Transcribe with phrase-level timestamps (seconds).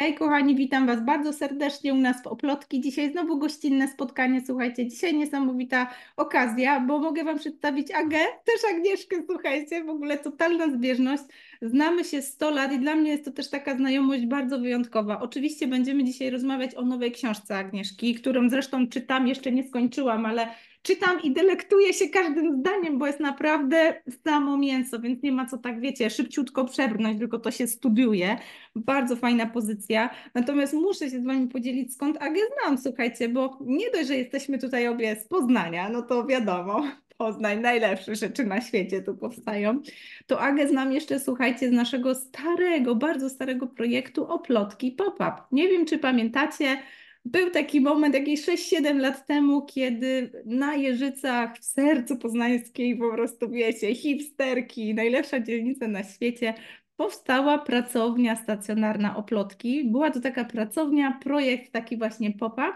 [0.00, 2.80] Hej kochani, witam Was bardzo serdecznie u nas w Oplotki.
[2.80, 4.42] Dzisiaj znowu gościnne spotkanie.
[4.46, 10.70] Słuchajcie, dzisiaj niesamowita okazja, bo mogę Wam przedstawić Agę, też Agnieszkę, słuchajcie, w ogóle totalna
[10.70, 11.22] zbieżność.
[11.62, 15.20] Znamy się 100 lat i dla mnie jest to też taka znajomość bardzo wyjątkowa.
[15.20, 20.48] Oczywiście będziemy dzisiaj rozmawiać o nowej książce Agnieszki, którą zresztą czytam, jeszcze nie skończyłam, ale
[20.82, 25.58] czytam i delektuję się każdym zdaniem, bo jest naprawdę samo mięso, więc nie ma co
[25.58, 28.38] tak, wiecie, szybciutko przebrnąć, tylko to się studiuje.
[28.76, 30.10] Bardzo fajna pozycja.
[30.34, 34.58] Natomiast muszę się z Wami podzielić, skąd Agę znam, słuchajcie, bo nie dość, że jesteśmy
[34.58, 36.84] tutaj obie z Poznania, no to wiadomo,
[37.20, 39.82] Poznań, najlepsze rzeczy na świecie tu powstają.
[40.26, 45.32] To Agę znam jeszcze, słuchajcie, z naszego starego, bardzo starego projektu Oplotki Pop-Up.
[45.52, 46.76] Nie wiem, czy pamiętacie,
[47.24, 53.50] był taki moment jakieś 6-7 lat temu, kiedy na Jeżycach, w sercu poznańskiej, po prostu
[53.50, 56.54] wiecie, hipsterki, najlepsza dzielnica na świecie,
[56.96, 59.84] powstała pracownia stacjonarna Oplotki.
[59.84, 62.72] Była to taka pracownia, projekt taki właśnie pop-up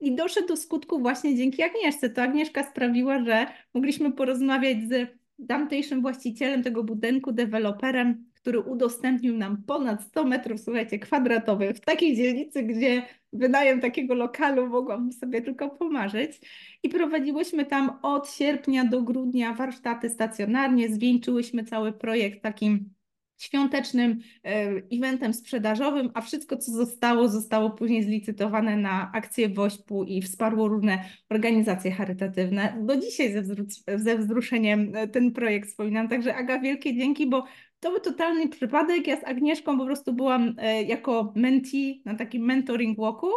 [0.00, 2.10] i doszedł do skutku właśnie dzięki Agnieszce.
[2.10, 5.08] To Agnieszka sprawiła, że mogliśmy porozmawiać z
[5.48, 12.16] tamtejszym właścicielem tego budynku, deweloperem, który udostępnił nam ponad 100 metrów, słuchajcie, kwadratowych w takiej
[12.16, 16.40] dzielnicy, gdzie wynajem takiego lokalu mogłam sobie tylko pomarzyć.
[16.82, 22.93] I prowadziłyśmy tam od sierpnia do grudnia warsztaty stacjonarnie, zwieńczyłyśmy cały projekt takim
[23.38, 30.22] świątecznym e, eventem sprzedażowym, a wszystko, co zostało, zostało później zlicytowane na akcje WOŚP-u i
[30.22, 32.76] wsparło różne organizacje charytatywne.
[32.80, 36.08] Do dzisiaj ze, wzru- ze wzruszeniem e, ten projekt wspominam.
[36.08, 37.44] Także Aga, wielkie dzięki, bo
[37.80, 39.06] to był totalny przypadek.
[39.06, 43.28] Ja z Agnieszką po prostu byłam e, jako mentee na takim mentoring walku.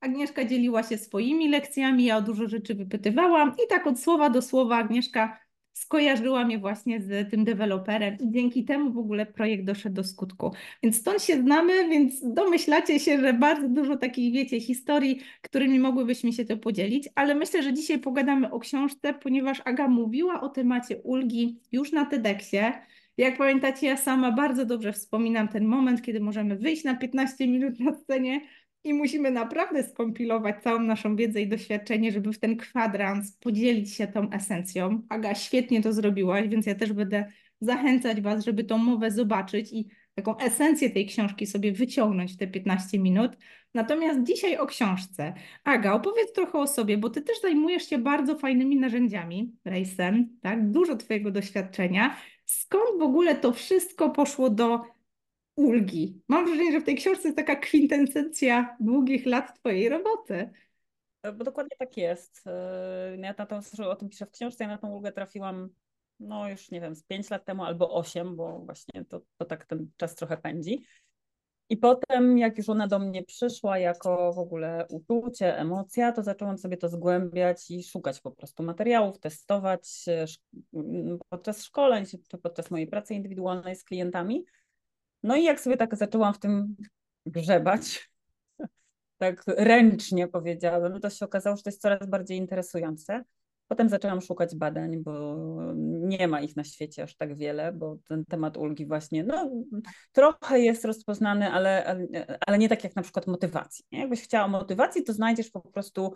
[0.00, 4.42] Agnieszka dzieliła się swoimi lekcjami, ja o dużo rzeczy wypytywałam i tak od słowa do
[4.42, 5.38] słowa Agnieszka
[5.86, 10.52] skojarzyła mnie właśnie z tym deweloperem i dzięki temu w ogóle projekt doszedł do skutku.
[10.82, 16.32] Więc stąd się znamy, więc domyślacie się, że bardzo dużo takich, wiecie, historii, którymi mogłybyśmy
[16.32, 20.96] się to podzielić, ale myślę, że dzisiaj pogadamy o książce, ponieważ Aga mówiła o temacie
[20.96, 22.72] ulgi już na TEDxie.
[23.16, 27.80] Jak pamiętacie, ja sama bardzo dobrze wspominam ten moment, kiedy możemy wyjść na 15 minut
[27.80, 28.40] na scenie
[28.86, 34.06] i musimy naprawdę skompilować całą naszą wiedzę i doświadczenie, żeby w ten kwadrans podzielić się
[34.06, 35.02] tą esencją.
[35.08, 39.88] Aga, świetnie to zrobiłaś, więc ja też będę zachęcać Was, żeby tą mowę zobaczyć i
[40.14, 43.32] taką esencję tej książki sobie wyciągnąć w te 15 minut.
[43.74, 45.34] Natomiast dzisiaj o książce.
[45.64, 50.70] Aga, opowiedz trochę o sobie, bo Ty też zajmujesz się bardzo fajnymi narzędziami, rejsem, tak?
[50.70, 52.16] Dużo Twojego doświadczenia.
[52.44, 54.95] Skąd w ogóle to wszystko poszło do
[55.56, 56.22] ulgi?
[56.28, 60.50] Mam wrażenie, że w tej książce jest taka kwintesencja długich lat Twojej roboty.
[61.22, 62.46] E, bo dokładnie tak jest.
[62.46, 65.70] E, ja na to, o tym piszę w książce, ja na tą ulgę trafiłam
[66.20, 69.66] no już nie wiem, z 5 lat temu albo 8, bo właśnie to, to tak
[69.66, 70.86] ten czas trochę pędzi.
[71.68, 76.58] I potem, jak już ona do mnie przyszła jako w ogóle uczucie, emocja, to zaczęłam
[76.58, 80.04] sobie to zgłębiać i szukać po prostu materiałów, testować
[81.28, 84.44] podczas szkoleń czy podczas mojej pracy indywidualnej z klientami.
[85.26, 86.76] No i jak sobie tak zaczęłam w tym
[87.26, 88.10] grzebać,
[89.18, 93.24] tak ręcznie powiedziałabym, to się okazało, że to jest coraz bardziej interesujące.
[93.68, 95.36] Potem zaczęłam szukać badań, bo
[95.76, 99.50] nie ma ich na świecie aż tak wiele, bo ten temat ulgi właśnie, no
[100.12, 101.96] trochę jest rozpoznany, ale,
[102.46, 103.84] ale, nie tak jak na przykład motywacji.
[103.92, 104.00] Nie?
[104.00, 106.14] Jakbyś chciała motywacji, to znajdziesz po prostu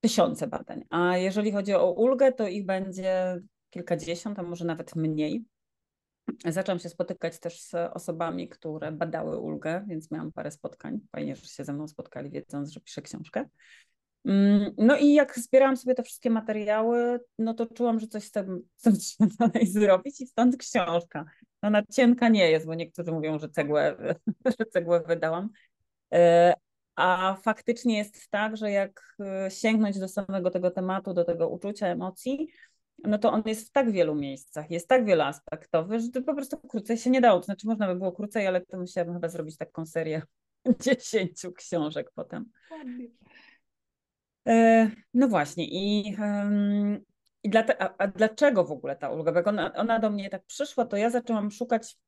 [0.00, 3.40] tysiące badań, a jeżeli chodzi o ulgę, to ich będzie
[3.70, 5.44] kilkadziesiąt, a może nawet mniej.
[6.44, 11.00] Zaczęłam się spotykać też z osobami, które badały ulgę, więc miałam parę spotkań.
[11.12, 13.48] Fajnie, że się ze mną spotkali, wiedząc, że piszę książkę.
[14.24, 18.30] Mm, no i jak zbierałam sobie te wszystkie materiały, no to czułam, że coś z
[18.30, 18.90] tym chcę
[19.38, 21.24] dalej zrobić i stąd książka.
[21.62, 23.96] Ona cienka nie jest, bo niektórzy mówią, że cegłę,
[24.58, 25.48] że cegłę wydałam.
[26.12, 26.54] E,
[26.96, 31.86] a faktycznie jest tak, że jak e, sięgnąć do samego tego tematu, do tego uczucia,
[31.86, 32.48] emocji,
[33.06, 36.56] no to on jest w tak wielu miejscach, jest tak wieloaspektowy, że to po prostu
[36.56, 37.40] krócej się nie dało.
[37.40, 40.22] To znaczy można by było krócej, ale to musiałabym chyba zrobić taką serię
[40.82, 42.50] dziesięciu książek potem.
[44.48, 46.16] E, no właśnie i,
[47.42, 49.32] i dla a, a, dlaczego w ogóle ta ulga?
[49.32, 51.98] Jak ona, ona do mnie tak przyszła, to ja zaczęłam szukać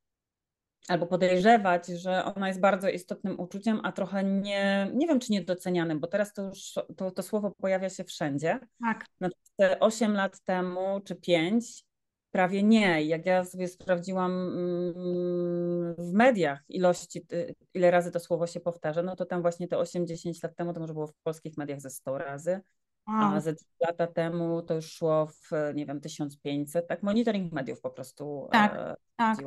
[0.89, 6.01] albo podejrzewać, że ona jest bardzo istotnym uczuciem, a trochę nie, nie wiem czy niedocenianym,
[6.01, 8.59] bo teraz to już to, to słowo pojawia się wszędzie.
[8.81, 9.07] Tak.
[9.21, 11.85] Natomiast 8 lat temu czy 5
[12.31, 13.05] Prawie nie.
[13.05, 19.03] Jak ja sobie sprawdziłam mm, w mediach ilości, y, ile razy to słowo się powtarza,
[19.03, 21.91] no to tam właśnie te 8-10 lat temu to może było w polskich mediach ze
[21.91, 22.61] 100 razy,
[23.09, 23.35] wow.
[23.35, 26.89] a ze 3 lata temu to już szło w, nie wiem, 1500.
[26.89, 29.39] Tak, monitoring mediów po prostu tak, e, tak.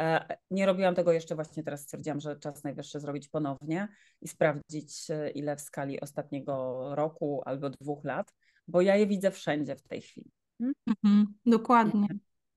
[0.00, 3.88] E, nie robiłam tego jeszcze, właśnie teraz stwierdziłam, że czas najwyższy zrobić ponownie
[4.20, 8.34] i sprawdzić, e, ile w skali ostatniego roku albo dwóch lat,
[8.68, 10.30] bo ja je widzę wszędzie w tej chwili.
[10.60, 12.06] Mhm, dokładnie.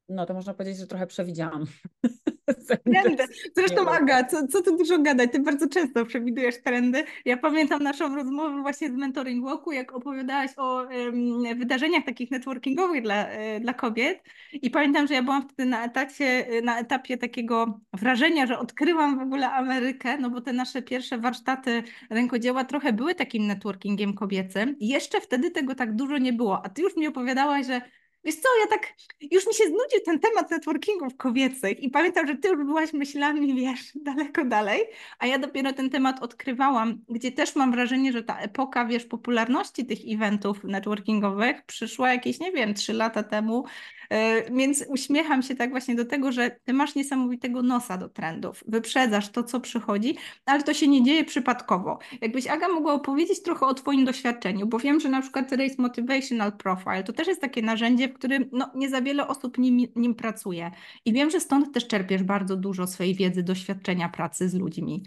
[0.10, 1.66] No to można powiedzieć, że trochę przewidziałam.
[2.46, 3.24] Trendy.
[3.58, 7.04] Zresztą Aga, co, co tu dużo gadać, ty bardzo często przewidujesz trendy.
[7.26, 13.04] Ja pamiętam naszą rozmowę właśnie z Mentoring Walku, jak opowiadałaś o um, wydarzeniach takich networkingowych
[13.04, 14.24] dla, e, dla kobiet.
[14.54, 19.22] I pamiętam, że ja byłam wtedy na etapie, na etapie takiego wrażenia, że odkryłam w
[19.22, 24.76] ogóle Amerykę, no bo te nasze pierwsze warsztaty rękodzieła trochę były takim networkingiem kobiecym.
[24.80, 27.82] I jeszcze wtedy tego tak dużo nie było, a ty już mi opowiadałaś, że
[28.24, 28.94] Wiesz co, ja tak,
[29.32, 33.56] już mi się znudził ten temat networkingów kobiecych i pamiętam, że ty już byłaś myślami,
[33.56, 34.82] wiesz, daleko dalej,
[35.20, 39.86] a ja dopiero ten temat odkrywałam, gdzie też mam wrażenie, że ta epoka, wiesz, popularności
[39.86, 43.66] tych eventów networkingowych przyszła jakieś, nie wiem, trzy lata temu,
[44.14, 48.64] E, więc uśmiecham się tak właśnie do tego, że ty masz niesamowitego nosa do trendów,
[48.68, 52.00] wyprzedzasz to, co przychodzi, ale to się nie dzieje przypadkowo.
[52.22, 56.58] Jakbyś Aga mogła opowiedzieć trochę o twoim doświadczeniu, bo wiem, że na przykład Race Motivational
[56.58, 60.16] Profile to też jest takie narzędzie, w którym no, nie za wiele osób nim, nim
[60.16, 60.72] pracuje.
[61.06, 65.04] I wiem, że stąd też czerpiesz bardzo dużo swojej wiedzy, doświadczenia pracy z ludźmi.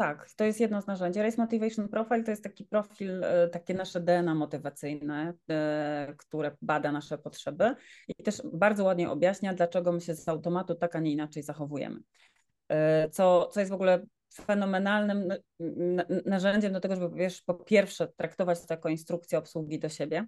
[0.00, 1.22] Tak, to jest jedno z narzędzi.
[1.22, 6.92] Race Motivation Profile to jest taki profil, e, takie nasze DNA motywacyjne, e, które bada
[6.92, 7.74] nasze potrzeby
[8.08, 12.00] i też bardzo ładnie objaśnia, dlaczego my się z automatu tak, a nie inaczej zachowujemy.
[12.68, 15.28] E, co, co jest w ogóle fenomenalnym
[16.26, 20.26] narzędziem do tego, żeby wiesz, po pierwsze traktować to jako instrukcję obsługi do siebie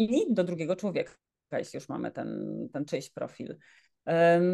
[0.00, 1.12] i do drugiego człowieka,
[1.52, 3.56] jeśli już mamy ten, ten czyjś profil.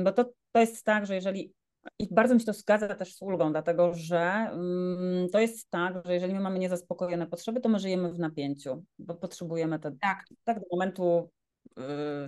[0.05, 1.55] Bo to, to jest tak, że jeżeli
[1.99, 5.95] i bardzo mi się to zgadza też z ulgą, dlatego że mm, to jest tak,
[6.05, 10.25] że jeżeli my mamy niezaspokojone potrzeby, to my żyjemy w napięciu, bo potrzebujemy te, tak.
[10.45, 11.31] tak do momentu
[11.67, 11.83] y,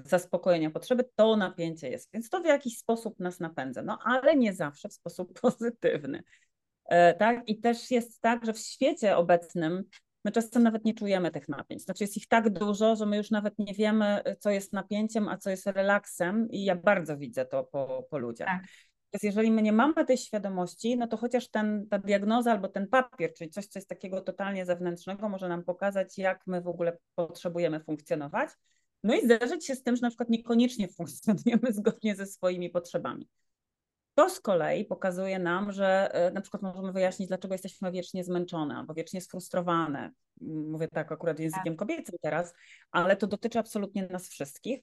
[0.05, 2.11] zaspokojenia potrzeby, to napięcie jest.
[2.13, 6.23] Więc to w jakiś sposób nas napędza, no ale nie zawsze w sposób pozytywny.
[6.85, 7.49] E, tak?
[7.49, 9.85] I też jest tak, że w świecie obecnym
[10.25, 11.83] my czasem nawet nie czujemy tych napięć.
[11.83, 15.39] Znaczy jest ich tak dużo, że my już nawet nie wiemy, co jest napięciem, a
[15.39, 18.49] co jest relaksem i ja bardzo widzę to po, po ludziach.
[18.49, 18.63] Tak.
[19.13, 22.89] Więc jeżeli my nie mamy tej świadomości, no to chociaż ten, ta diagnoza albo ten
[22.89, 26.99] papier, czyli coś, co jest takiego totalnie zewnętrznego, może nam pokazać, jak my w ogóle
[27.15, 28.51] potrzebujemy funkcjonować.
[29.03, 33.29] No i zderzyć się z tym, że na przykład niekoniecznie funkcjonujemy zgodnie ze swoimi potrzebami.
[34.19, 38.75] To z kolei pokazuje nam, że e, na przykład możemy wyjaśnić, dlaczego jesteśmy wiecznie zmęczone
[38.77, 40.11] albo wiecznie sfrustrowane.
[40.41, 41.79] Mówię tak akurat językiem tak.
[41.79, 42.55] kobiecym teraz,
[42.91, 44.81] ale to dotyczy absolutnie nas wszystkich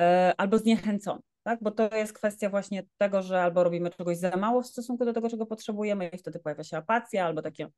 [0.00, 1.58] E, albo zniechęcony, tak?
[1.62, 5.12] Bo to jest kwestia właśnie tego, że albo robimy czegoś za mało w stosunku do
[5.12, 7.68] tego, czego potrzebujemy i wtedy pojawia się apatia albo takie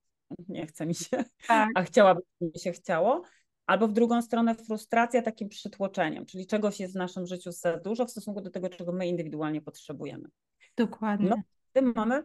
[0.49, 1.69] nie chce mi się, tak.
[1.75, 3.23] a chciałaby mi się chciało,
[3.67, 8.07] albo w drugą stronę frustracja takim przytłoczeniem, czyli czegoś jest w naszym życiu za dużo
[8.07, 10.29] w stosunku do tego, czego my indywidualnie potrzebujemy.
[10.77, 11.29] Dokładnie.
[11.29, 12.25] No, w tym mamy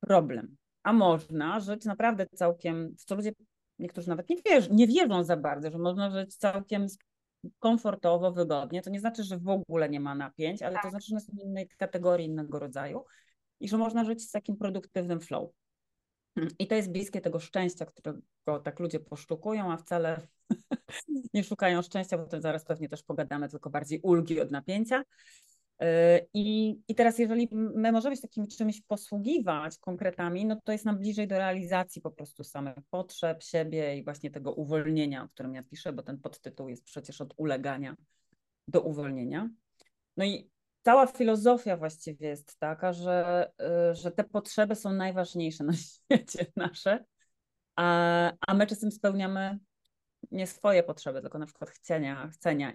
[0.00, 0.56] problem.
[0.82, 3.32] A można żyć naprawdę całkiem, w co ludzie,
[3.78, 6.86] niektórzy nawet nie wierzą, nie wierzą za bardzo, że można żyć całkiem
[7.58, 8.82] komfortowo, wygodnie.
[8.82, 10.90] To nie znaczy, że w ogóle nie ma napięć, ale to tak.
[10.90, 13.04] znaczy, że są innej kategorii, innego rodzaju
[13.60, 15.50] i że można żyć z takim produktywnym flow.
[16.58, 18.20] I to jest bliskie tego szczęścia, którego
[18.64, 20.26] tak ludzie posztukują, a wcale
[21.34, 25.04] nie szukają szczęścia, bo to zaraz pewnie też pogadamy, tylko bardziej ulgi od napięcia.
[25.82, 30.84] Y, I, I teraz, jeżeli my możemy się takim czymś posługiwać konkretami, no to jest
[30.84, 35.54] nam bliżej do realizacji po prostu samych potrzeb siebie i właśnie tego uwolnienia, o którym
[35.54, 37.96] ja piszę, bo ten podtytuł jest przecież od ulegania
[38.68, 39.48] do uwolnienia.
[40.16, 40.50] No i
[40.82, 43.50] cała filozofia właściwie jest taka, że,
[43.90, 47.04] y, że te potrzeby są najważniejsze na świecie nasze,
[47.76, 49.58] a, a my czasem spełniamy
[50.30, 52.72] nie swoje potrzeby, tylko na przykład chcenia, chcenia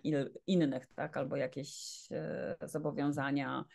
[0.47, 3.65] innych, tak, albo jakieś e, zobowiązania,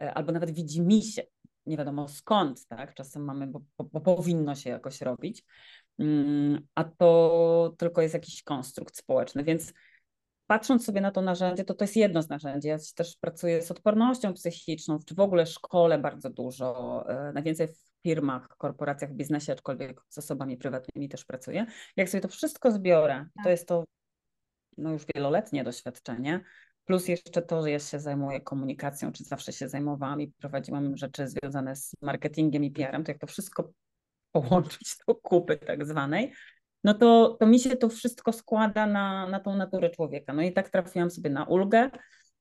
[0.00, 1.22] e, albo nawet widzi się,
[1.66, 5.44] nie wiadomo skąd, tak, czasem mamy, bo, bo powinno się jakoś robić,
[5.98, 9.72] mm, a to tylko jest jakiś konstrukt społeczny, więc
[10.46, 12.68] patrząc sobie na to narzędzie, to to jest jedno z narzędzi.
[12.68, 17.91] Ja też pracuję z odpornością psychiczną, czy w ogóle szkole bardzo dużo, e, najwięcej w
[18.02, 21.66] firmach, korporacjach, w biznesie, aczkolwiek z osobami prywatnymi też pracuję.
[21.96, 23.50] Jak sobie to wszystko zbiorę, to tak.
[23.50, 23.84] jest to
[24.78, 26.40] no już wieloletnie doświadczenie,
[26.84, 31.28] plus jeszcze to, że ja się zajmuję komunikacją, czy zawsze się zajmowałam i prowadziłam rzeczy
[31.28, 33.72] związane z marketingiem i PR-em, to jak to wszystko
[34.32, 36.32] połączyć do kupy tak zwanej,
[36.84, 40.32] no to, to mi się to wszystko składa na, na tą naturę człowieka.
[40.32, 41.90] No i tak trafiłam sobie na ulgę,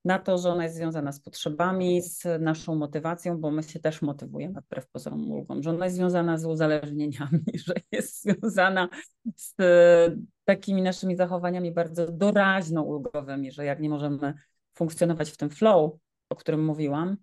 [0.06, 4.02] na to, że ona jest związana z potrzebami, z naszą motywacją, bo my się też
[4.02, 8.90] motywujemy wbrew pozorom ulgą, że ona jest związana z uzależnieniami, że jest związana
[9.36, 10.16] z e,
[10.46, 14.34] takimi naszymi zachowaniami bardzo doraźno ulgowymi, że jak nie możemy
[14.74, 15.92] funkcjonować w tym flow,
[16.30, 17.18] o którym mówiłam,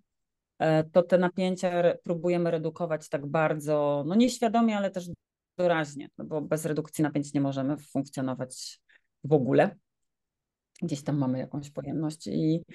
[0.59, 5.09] e, to te napięcia próbujemy redukować tak bardzo, no nieświadomie, ale też
[5.57, 8.81] doraźnie, no bo bez redukcji napięć nie możemy funkcjonować
[9.23, 9.75] w ogóle.
[10.81, 12.65] Gdzieś tam mamy jakąś pojemność i,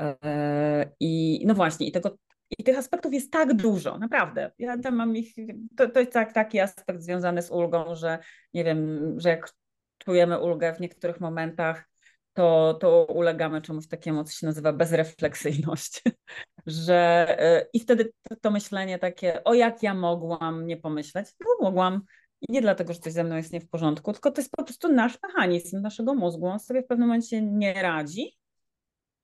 [0.00, 2.16] e, i no właśnie, i tego
[2.58, 4.50] i tych aspektów jest tak dużo, naprawdę.
[4.58, 5.34] Ja tam mam ich,
[5.76, 8.18] to, to jest tak, taki aspekt związany z ulgą, że
[8.54, 9.52] nie wiem, że jak
[9.98, 11.84] czujemy ulgę w niektórych momentach,
[12.32, 16.02] to, to ulegamy czemuś takiemu, co się nazywa bezrefleksyjność.
[16.66, 21.46] że yy, i wtedy to, to, myślenie takie, o jak ja mogłam nie pomyśleć, no
[21.60, 22.02] mogłam.
[22.40, 24.64] I nie dlatego, że coś ze mną jest nie w porządku, tylko to jest po
[24.64, 26.46] prostu nasz mechanizm naszego mózgu.
[26.46, 28.36] On sobie w pewnym momencie nie radzi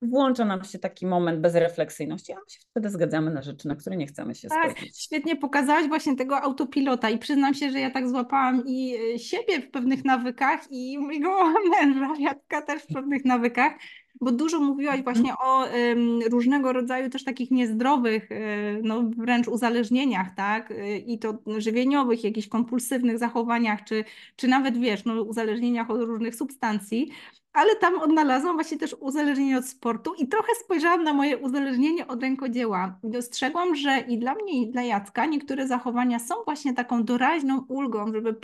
[0.03, 3.97] włącza nam się taki moment bezrefleksyjności, a my się wtedy zgadzamy na rzeczy, na które
[3.97, 5.03] nie chcemy się tak, zgodzić.
[5.03, 9.61] Świetnie pokazałaś właśnie tego autopilota i przyznam się, że ja tak złapałam i e, siebie
[9.61, 13.73] w pewnych nawykach i mojego męża, Jacka też w pewnych nawykach,
[14.21, 15.05] bo dużo mówiłaś Mhm.
[15.05, 18.37] właśnie o um, różnego rodzaju też takich niezdrowych, e,
[18.83, 20.71] no wręcz uzależnieniach, tak?
[20.71, 24.05] E, I to żywieniowych, jakichś kompulsywnych zachowaniach, czy,
[24.37, 27.11] czy nawet wiesz, no uzależnieniach od różnych substancji
[27.53, 32.23] ale tam odnalazłam właśnie też uzależnienie od sportu i trochę spojrzałam na moje uzależnienie od
[32.23, 32.99] rękodzieła.
[33.05, 38.13] Dostrzegłam, że i dla mnie, i dla Jacka niektóre zachowania są właśnie taką doraźną ulgą,
[38.13, 38.35] żeby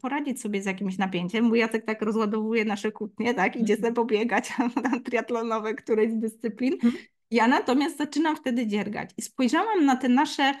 [0.00, 1.44] poradzić sobie z jakimś napięciem.
[1.44, 4.52] Mój Jacek tak rozładowuje nasze kłótnie, tak, idzie sobie pobiegać
[4.84, 6.72] na triatlonowe któreś z dyscyplin.
[6.74, 6.94] Mhm.
[7.30, 10.54] Ja natomiast zaczynam wtedy dziergać i spojrzałam na te nasze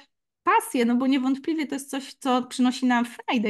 [0.46, 3.48] pasję, no bo niewątpliwie to jest coś, co przynosi nam frajdę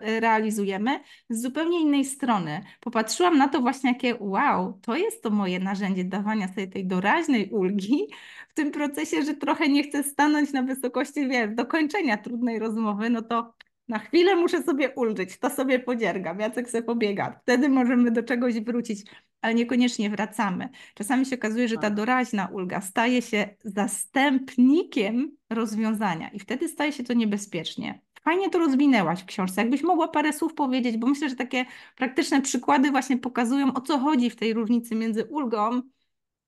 [0.00, 1.00] realizujemy
[1.30, 2.64] z zupełnie innej strony.
[2.80, 7.50] Popatrzyłam na to właśnie, jakie wow, to jest to moje narzędzie dawania sobie tej doraźnej
[7.50, 8.06] ulgi
[8.48, 13.22] w tym procesie, że trochę nie chcę stanąć na wysokości, wiesz, dokończenia trudnej rozmowy, no
[13.22, 13.54] to
[13.88, 17.40] na chwilę muszę sobie ulżyć, to sobie podziergam, Jacek sobie pobiega.
[17.42, 19.04] Wtedy możemy do czegoś wrócić,
[19.40, 20.68] ale niekoniecznie wracamy.
[20.94, 21.94] Czasami się okazuje, że ta tak.
[21.94, 28.00] doraźna ulga staje się zastępnikiem rozwiązania i wtedy staje się to niebezpiecznie.
[28.22, 29.60] Fajnie to rozwinęłaś w książce.
[29.60, 31.64] Jakbyś mogła parę słów powiedzieć, bo myślę, że takie
[31.96, 35.82] praktyczne przykłady właśnie pokazują, o co chodzi w tej różnicy między ulgą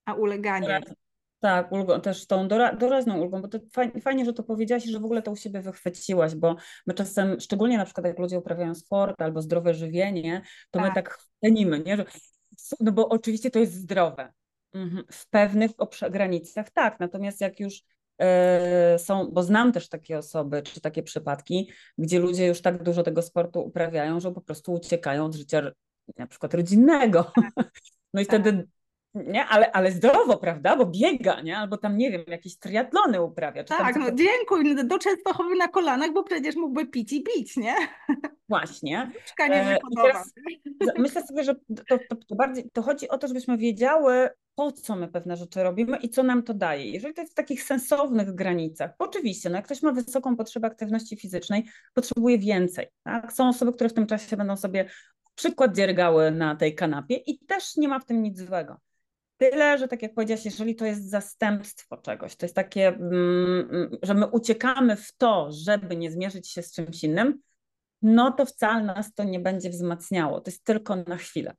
[0.05, 0.81] a uleganiem.
[1.41, 4.91] Tak, ulgą, też tą dora, doraźną ulgą, bo to fajnie, fajnie, że to powiedziałaś i
[4.91, 6.55] że w ogóle to u siebie wychwyciłaś, bo
[6.87, 10.89] my czasem, szczególnie na przykład jak ludzie uprawiają sport albo zdrowe żywienie, to tak.
[10.89, 11.97] my tak cenimy, nie?
[11.97, 12.05] Że,
[12.79, 14.33] no bo oczywiście to jest zdrowe.
[14.73, 15.03] Mhm.
[15.11, 15.71] W pewnych
[16.09, 17.73] granicach tak, natomiast jak już
[18.19, 18.25] yy,
[18.99, 23.21] są, bo znam też takie osoby, czy takie przypadki, gdzie ludzie już tak dużo tego
[23.21, 25.71] sportu uprawiają, że po prostu uciekają od życia
[26.17, 27.31] na przykład rodzinnego.
[27.35, 27.53] Tak.
[28.13, 28.65] No i wtedy tak
[29.13, 29.45] nie?
[29.45, 30.75] Ale, ale zdrowo, prawda?
[30.75, 31.57] Bo biega, nie?
[31.57, 33.63] Albo tam, nie wiem, jakieś triatlony uprawia.
[33.63, 34.73] tak, no dziękuję.
[34.73, 37.75] No, do Częstochowy na kolanach, bo przecież mógłby pić i pić, nie?
[38.49, 39.11] Właśnie.
[39.39, 40.23] nie e, podoba.
[40.97, 41.55] myślę sobie, że
[41.89, 45.63] to, to, to, bardziej, to chodzi o to, żebyśmy wiedziały, po co my pewne rzeczy
[45.63, 46.91] robimy i co nam to daje.
[46.91, 51.17] Jeżeli to jest w takich sensownych granicach, oczywiście, no jak ktoś ma wysoką potrzebę aktywności
[51.17, 52.87] fizycznej, potrzebuje więcej.
[53.03, 53.33] Tak?
[53.33, 54.89] Są osoby, które w tym czasie będą sobie
[55.35, 58.77] przykład dziergały na tej kanapie i też nie ma w tym nic złego.
[59.41, 63.97] Tyle, że tak jak powiedziałaś, jeżeli to jest zastępstwo czegoś, to jest takie, mm, mm,
[64.03, 67.41] że my uciekamy w to, żeby nie zmierzyć się z czymś innym,
[68.01, 70.41] no to wcale nas to nie będzie wzmacniało.
[70.41, 71.55] To jest tylko na chwilę.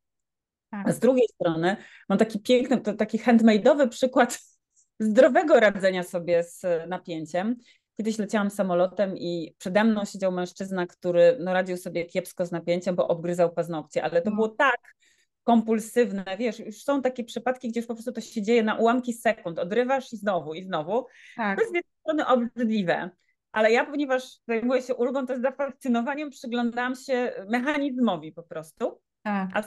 [0.70, 0.88] Tak.
[0.88, 1.76] A z drugiej strony
[2.08, 4.38] mam taki piękny, to taki handmade'owy przykład
[5.00, 7.56] zdrowego radzenia sobie z napięciem.
[7.96, 12.96] Kiedyś leciałam samolotem i przede mną siedział mężczyzna, który no, radził sobie kiepsko z napięciem,
[12.96, 14.36] bo obgryzał paznokcie, ale to no.
[14.36, 14.80] było tak
[15.44, 19.58] kompulsywne, wiesz, już są takie przypadki, gdzie po prostu to się dzieje na ułamki sekund,
[19.58, 21.06] odrywasz i znowu, i znowu.
[21.36, 21.58] Tak.
[21.58, 23.10] To jest z jednej strony obrzydliwe,
[23.52, 29.00] ale ja, ponieważ zajmuję się ulgą, to z zafascynowaniem przyglądałam się mechanizmowi po prostu.
[29.22, 29.50] Tak.
[29.54, 29.62] A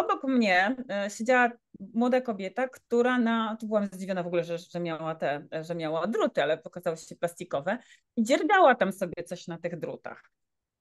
[0.00, 1.50] obok mnie e, siedziała
[1.94, 6.06] młoda kobieta, która na, tu byłam zdziwiona w ogóle, że, że, miała te, że miała
[6.06, 7.78] druty, ale pokazały się plastikowe
[8.16, 10.30] i dziergała tam sobie coś na tych drutach.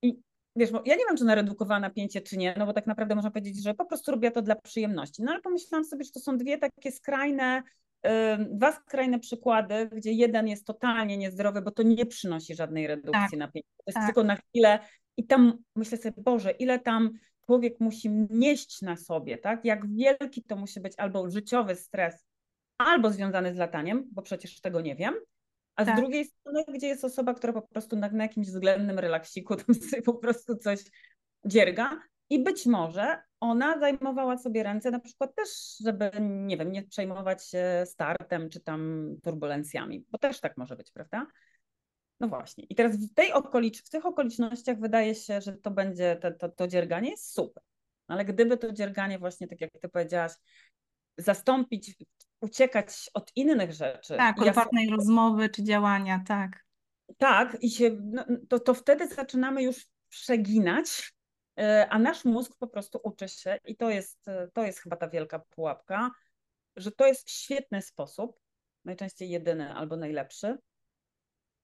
[0.02, 0.22] I
[0.58, 3.64] wiesz, ja nie wiem, czy naredukowała napięcie, czy nie, no bo tak naprawdę można powiedzieć,
[3.64, 5.24] że po prostu robię to dla przyjemności.
[5.24, 7.64] No ale pomyślałam sobie, że to są dwie takie skrajne,
[8.50, 13.40] dwa skrajne przykłady, gdzie jeden jest totalnie niezdrowy, bo to nie przynosi żadnej redukcji tak,
[13.40, 13.70] napięcia.
[13.78, 14.06] To jest tak.
[14.06, 14.80] tylko na chwilę
[15.18, 17.12] i tam myślę sobie, Boże, ile tam
[17.46, 19.66] człowiek musi nieść na sobie, tak?
[19.66, 22.26] Jak wielki to musi być albo życiowy stres,
[22.78, 25.14] albo związany z lataniem, bo przecież tego nie wiem,
[25.78, 25.98] a tak.
[25.98, 29.76] z drugiej strony, gdzie jest osoba, która po prostu na, na jakimś względnym relaksiku tam
[29.90, 30.80] sobie po prostu coś
[31.46, 36.84] dzierga i być może ona zajmowała sobie ręce na przykład też, żeby, nie wiem, nie
[36.84, 41.28] przejmować się startem czy tam turbulencjami, bo też tak może być, prawda?
[42.20, 42.64] No właśnie.
[42.64, 46.50] I teraz w, tej okolicz, w tych okolicznościach wydaje się, że to będzie, to, to,
[46.50, 47.64] to dzierganie jest super.
[48.08, 50.32] Ale gdyby to dzierganie właśnie, tak jak ty powiedziałaś,
[51.18, 51.96] zastąpić,
[52.42, 54.18] uciekać od innych rzeczy.
[54.18, 56.66] Tak, od ważnej rozmowy czy działania, tak.
[57.18, 61.14] Tak, i się, no, to, to wtedy zaczynamy już przeginać,
[61.60, 65.10] e, a nasz mózg po prostu uczy się i to jest, to jest chyba ta
[65.10, 66.12] wielka pułapka,
[66.76, 68.40] że to jest świetny sposób,
[68.86, 70.58] najczęściej jedyny albo najlepszy,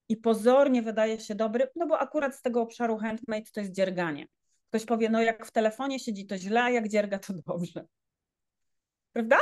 [0.08, 4.26] i pozornie wydaje się dobry, no bo akurat z tego obszaru handmade to jest dzierganie.
[4.68, 7.86] Ktoś powie, no jak w telefonie siedzi to źle, a jak dzierga to dobrze.
[9.14, 9.38] Prawda?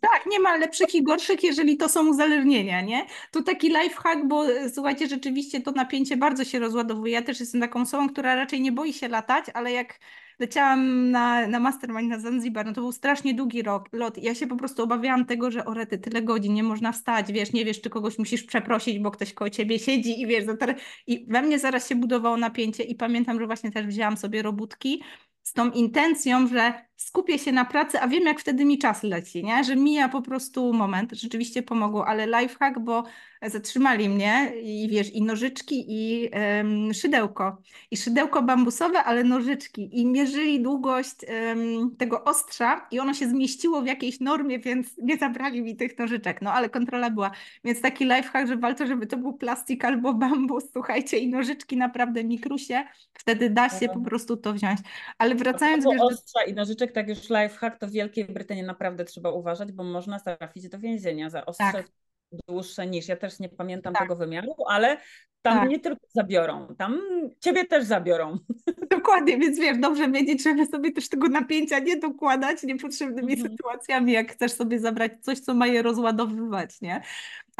[0.00, 3.06] Tak, nie ma lepszych i gorszych, jeżeli to są uzależnienia, nie?
[3.30, 7.12] To taki lifehack, bo e, słuchajcie, rzeczywiście to napięcie bardzo się rozładowuje.
[7.12, 9.98] Ja też jestem taką osobą, która raczej nie boi się latać, ale jak
[10.38, 14.18] leciałam na, na mastermind na Zanzibar, no to był strasznie długi rok, lot.
[14.18, 17.52] Ja się po prostu obawiałam tego, że o rety, tyle godzin, nie można wstać, wiesz,
[17.52, 20.44] nie wiesz, czy kogoś musisz przeprosić, bo ktoś koło ciebie siedzi i wiesz,
[21.06, 25.02] i we mnie zaraz się budowało napięcie i pamiętam, że właśnie też wzięłam sobie robótki
[25.42, 29.44] z tą intencją, że skupię się na pracy, a wiem, jak wtedy mi czas leci,
[29.44, 29.64] nie?
[29.64, 31.12] że mija po prostu moment.
[31.12, 33.04] Rzeczywiście pomogło, ale lifehack, bo
[33.50, 37.56] zatrzymali mnie i wiesz, i nożyczki, i um, szydełko.
[37.90, 40.00] I szydełko bambusowe, ale nożyczki.
[40.00, 45.16] I mierzyli długość um, tego ostrza i ono się zmieściło w jakiejś normie, więc nie
[45.16, 46.42] zabrali mi tych nożyczek.
[46.42, 47.30] No ale kontrola była.
[47.64, 52.24] Więc taki lifehack, że walczę, żeby to był plastik albo bambus, słuchajcie, i nożyczki naprawdę
[52.24, 52.84] mikrusie.
[53.14, 54.80] Wtedy da się po prostu to wziąć.
[55.18, 55.84] Ale wracając...
[55.84, 59.84] Wiesz, ostrza i nożyczek, tak już lifehack, to w Wielkiej Brytanii naprawdę trzeba uważać, bo
[59.84, 61.86] można trafić do więzienia za ostrze tak
[62.48, 63.08] dłuższe niż.
[63.08, 64.02] Ja też nie pamiętam tak.
[64.02, 64.96] tego wymiaru, ale
[65.42, 65.68] tam tak.
[65.68, 67.00] nie tylko zabiorą, tam
[67.40, 68.38] ciebie też zabiorą.
[68.90, 73.50] Dokładnie, więc wiesz, dobrze wiedzieć, żeby sobie też tego napięcia nie dokładać niepotrzebnymi -hmm.
[73.50, 77.02] sytuacjami, jak chcesz sobie zabrać coś, co ma je rozładowywać, nie?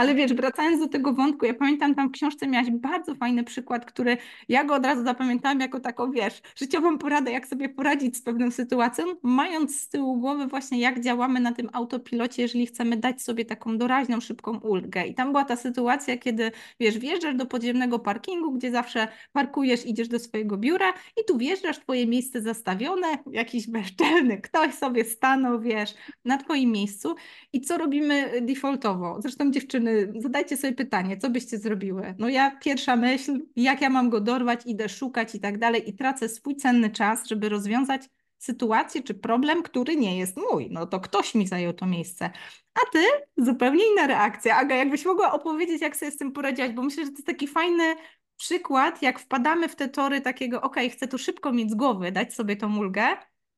[0.02, 3.84] Ale wiesz, wracając do tego wątku, ja pamiętam tam w książce miałaś bardzo fajny przykład,
[3.84, 4.16] który
[4.48, 8.50] ja go od razu zapamiętałam jako taką, wiesz, życiową poradę, jak sobie poradzić z pewną
[8.50, 13.44] sytuacją, mając z tyłu głowy właśnie, jak działamy na tym autopilocie, jeżeli chcemy dać sobie
[13.44, 15.06] taką doraźną, szybką ulgę.
[15.06, 20.08] I tam była ta sytuacja, kiedy, wiesz, wjeżdżasz do podziemnego parkingu, gdzie zawsze parkujesz, idziesz
[20.08, 25.94] do swojego biura i tu wjeżdżasz, twoje miejsce zastawione, jakiś bezczelny ktoś sobie stanął, wiesz,
[26.24, 27.14] na twoim miejscu
[27.52, 29.16] i co robimy defaultowo?
[29.20, 32.14] Zresztą dziewczyny zadajcie sobie pytanie, co byście zrobiły?
[32.18, 35.94] No ja pierwsza myśl, jak ja mam go dorwać, idę szukać i tak dalej i
[35.94, 40.68] tracę swój cenny czas, żeby rozwiązać sytuację czy problem, który nie jest mój.
[40.70, 42.30] No to ktoś mi zajął to miejsce.
[42.74, 42.98] A ty
[43.36, 44.56] zupełnie inna reakcja.
[44.56, 47.48] Aga, jakbyś mogła opowiedzieć, jak sobie z tym poradziłaś, bo myślę, że to jest taki
[47.48, 47.94] fajny
[48.36, 52.34] przykład, jak wpadamy w te tory takiego, ok, chcę tu szybko mieć z głowy, dać
[52.34, 53.06] sobie tą ulgę,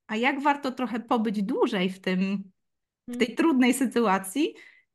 [0.07, 2.51] a jak warto trochę pobyć dłużej w tym,
[3.09, 4.55] w tej trudnej sytuacji,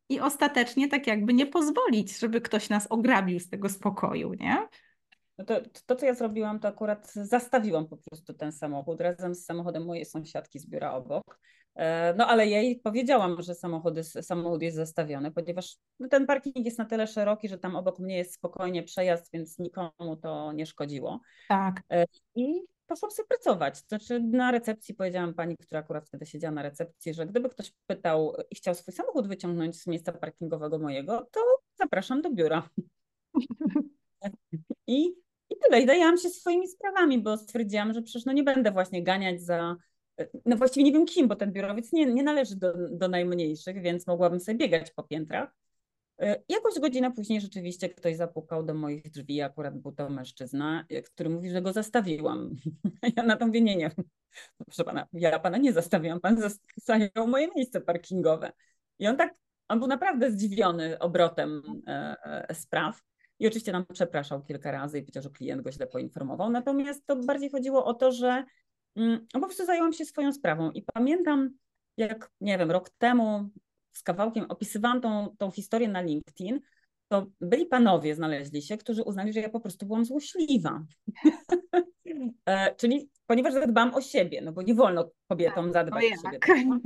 [0.10, 4.68] i ostatecznie tak jakby nie pozwolić, żeby ktoś nas ograbił z tego spokoju, nie?
[5.38, 9.46] No to, to, co ja zrobiłam, to akurat zastawiłam po prostu ten samochód razem z
[9.46, 11.40] samochodem mojej sąsiadki z biura obok.
[11.76, 16.66] E, no ale jej powiedziałam, że samochód jest, samochód jest zastawiony, ponieważ no, ten parking
[16.66, 20.66] jest na tyle szeroki, że tam obok mnie jest spokojnie przejazd, więc nikomu to nie
[20.66, 21.20] szkodziło.
[21.50, 21.82] Tak.
[21.92, 23.78] E, I poszłam sobie pracować.
[23.78, 28.34] Znaczy na recepcji powiedziałam pani, która akurat wtedy siedziała na recepcji, że gdyby ktoś pytał
[28.52, 31.40] i chciał swój samochód wyciągnąć z miejsca parkingowego mojego, to
[31.80, 32.70] zapraszam do biura.
[34.88, 35.16] I,
[35.50, 35.82] i tyle.
[35.82, 39.76] I dajałam się swoimi sprawami, bo stwierdziłam, że przecież no nie będę właśnie ganiać za
[40.46, 44.08] no właściwie nie wiem kim, bo ten biurowiec nie, nie należy do, do najmniejszych, więc
[44.08, 45.56] mogłabym sobie biegać po piętrach.
[46.20, 51.02] E, jakoś godzinę później rzeczywiście ktoś zapukał do moich drzwi, akurat był to mężczyzna, e,
[51.02, 52.56] który mówi, że go zastawiłam.
[53.18, 53.92] Ja na to mówię, nie, nie,
[54.66, 56.38] proszę pana, ja pana nie zastawiłam, pan
[56.76, 58.52] zajął moje miejsce parkingowe.
[59.00, 59.34] I on tak,
[59.68, 63.02] on był naprawdę zdziwiony obrotem e, spraw.
[63.40, 66.50] I oczywiście nam przepraszał kilka razy i powiedział, że klient go źle poinformował.
[66.50, 68.44] Natomiast to bardziej chodziło o to, że
[68.96, 70.72] mm, po prostu zajęłam się swoją sprawą.
[70.72, 71.50] I pamiętam,
[71.98, 73.50] jak, nie wiem, rok temu
[73.94, 76.60] z kawałkiem opisywałam tą, tą historię na LinkedIn,
[77.08, 80.86] to byli panowie, znaleźli się, którzy uznali, że ja po prostu byłam złośliwa.
[82.46, 86.40] e, czyli ponieważ zadbam o siebie, no bo nie wolno kobietom tak, zadbać o siebie.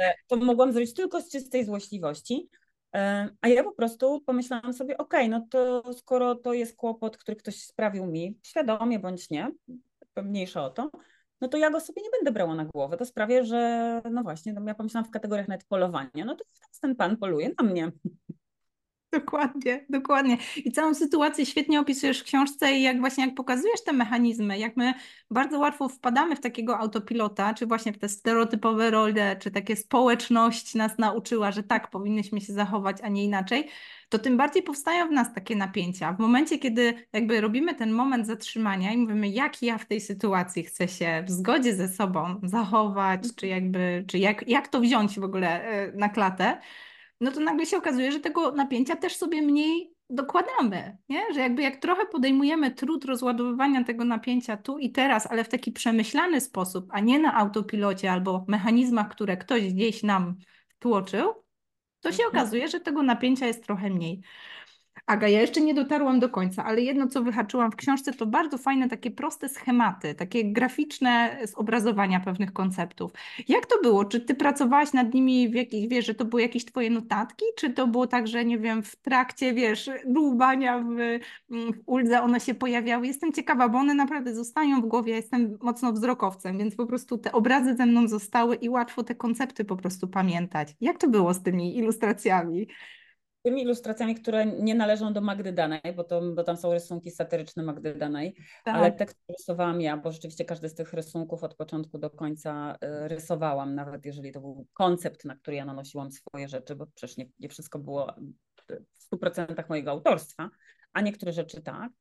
[0.00, 2.48] E, to mogłam zrobić tylko z czystej złośliwości.
[2.94, 7.36] E, a ja po prostu pomyślałam sobie, okay, no to skoro to jest kłopot, który
[7.36, 9.52] ktoś sprawił mi, świadomie bądź nie,
[10.22, 10.90] mniejsza o to,
[11.40, 12.96] no to ja go sobie nie będę brała na głowę.
[12.96, 16.44] To sprawia, że no właśnie, no ja pomyślałam w kategoriach nawet polowania, no to
[16.80, 17.92] ten pan poluje na mnie.
[19.12, 20.38] Dokładnie, dokładnie.
[20.56, 24.76] I całą sytuację świetnie opisujesz w książce i jak właśnie jak pokazujesz te mechanizmy, jak
[24.76, 24.94] my
[25.30, 30.74] bardzo łatwo wpadamy w takiego autopilota, czy właśnie w te stereotypowe role, czy takie społeczność
[30.74, 33.68] nas nauczyła, że tak powinnyśmy się zachować, a nie inaczej,
[34.08, 36.12] to tym bardziej powstają w nas takie napięcia.
[36.12, 40.64] W momencie, kiedy jakby robimy ten moment zatrzymania i mówimy, jak ja w tej sytuacji
[40.64, 45.24] chcę się w zgodzie ze sobą zachować, czy jakby, czy jak, jak to wziąć w
[45.24, 46.60] ogóle e, na klatę,
[47.20, 51.22] no to nagle się okazuje, że tego napięcia też sobie mniej dokładamy, nie?
[51.34, 55.72] Że jakby jak trochę podejmujemy trud rozładowywania tego napięcia tu i teraz, ale w taki
[55.72, 60.36] przemyślany sposób, a nie na autopilocie albo mechanizmach, które ktoś gdzieś nam
[60.68, 61.34] wtłoczył,
[62.00, 62.30] to się Mhm.
[62.30, 64.20] okazuje, że tego napięcia jest trochę mniej.
[65.08, 68.58] Aga, ja jeszcze nie dotarłam do końca, ale jedno, co wyhaczyłam w książce, to bardzo
[68.58, 73.12] fajne, takie proste schematy, takie graficzne zobrazowania pewnych konceptów.
[73.48, 74.04] Jak to było?
[74.04, 77.70] Czy ty pracowałaś nad nimi w jakich, wiesz, że to były jakieś twoje notatki, czy
[77.70, 80.96] to było tak, że nie wiem, w trakcie, wiesz, dłubania w,
[81.50, 83.06] w uldze one się pojawiały?
[83.06, 87.32] Jestem ciekawa, bo one naprawdę zostają w głowie, jestem mocno wzrokowcem, więc po prostu te
[87.32, 90.74] obrazy ze mną zostały i łatwo te koncepty po prostu pamiętać.
[90.80, 92.68] Jak to było z tymi ilustracjami?
[93.42, 97.62] Tymi ilustracjami, które nie należą do Magdy Danej, bo, to, bo tam są rysunki satyryczne
[97.62, 98.74] Magdy Danej, Tak.
[98.74, 102.76] ale te, które rysowałam ja, bo rzeczywiście każdy z tych rysunków od początku do końca
[102.84, 107.16] y, rysowałam, nawet jeżeli to był koncept, na który ja nanosiłam swoje rzeczy, bo przecież
[107.16, 108.14] nie, nie wszystko było
[108.56, 110.50] w 100% mojego autorstwa,
[110.92, 111.92] a niektóre rzeczy tak.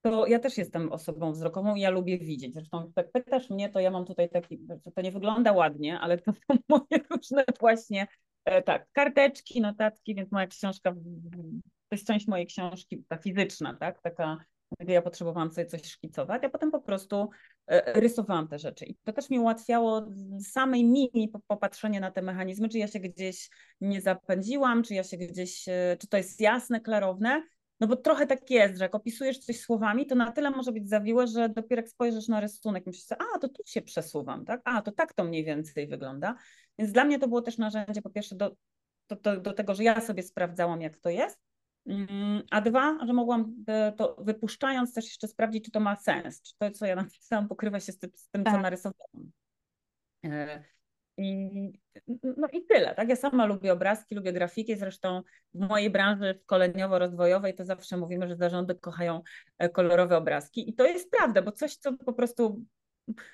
[0.00, 2.54] To ja też jestem osobą wzrokową i ja lubię widzieć.
[2.54, 4.58] Zresztą jak pytasz mnie, to ja mam tutaj taki,
[4.94, 8.06] to nie wygląda ładnie, ale to są moje różne właśnie
[8.64, 10.92] tak, karteczki, notatki, więc moja książka,
[11.88, 14.36] to jest część mojej książki, ta fizyczna, tak, taka,
[14.80, 17.30] gdzie ja potrzebowałam sobie coś szkicować, a potem po prostu
[17.66, 18.84] e, rysowałam te rzeczy.
[18.84, 20.06] I to też mi ułatwiało
[20.40, 25.16] samej mi popatrzenie na te mechanizmy, czy ja się gdzieś nie zapędziłam, czy ja się
[25.16, 27.42] gdzieś, e, czy to jest jasne, klarowne,
[27.80, 30.88] no bo trochę tak jest, że jak opisujesz coś słowami, to na tyle może być
[30.88, 34.60] zawiłe, że dopiero jak spojrzysz na rysunek, myślisz a to tu się przesuwam, tak?
[34.64, 36.36] A to tak to mniej więcej wygląda.
[36.78, 38.56] Więc dla mnie to było też narzędzie po pierwsze do,
[39.08, 41.38] do, do, do tego, że ja sobie sprawdzałam, jak to jest,
[41.86, 46.42] mm, a dwa, że mogłam e, to wypuszczając też jeszcze sprawdzić, czy to ma sens,
[46.42, 48.62] czy to, co ja napisałam, pokrywa się z tym, z tym co tak.
[48.62, 49.30] narysowałam.
[51.18, 51.72] I,
[52.36, 53.08] no i tyle, tak?
[53.08, 55.22] Ja sama lubię obrazki, lubię grafiki, zresztą
[55.54, 59.22] w mojej branży szkoleniowo-rozwojowej to zawsze mówimy, że zarządy kochają
[59.58, 62.64] e, kolorowe obrazki i to jest prawda, bo coś, co po prostu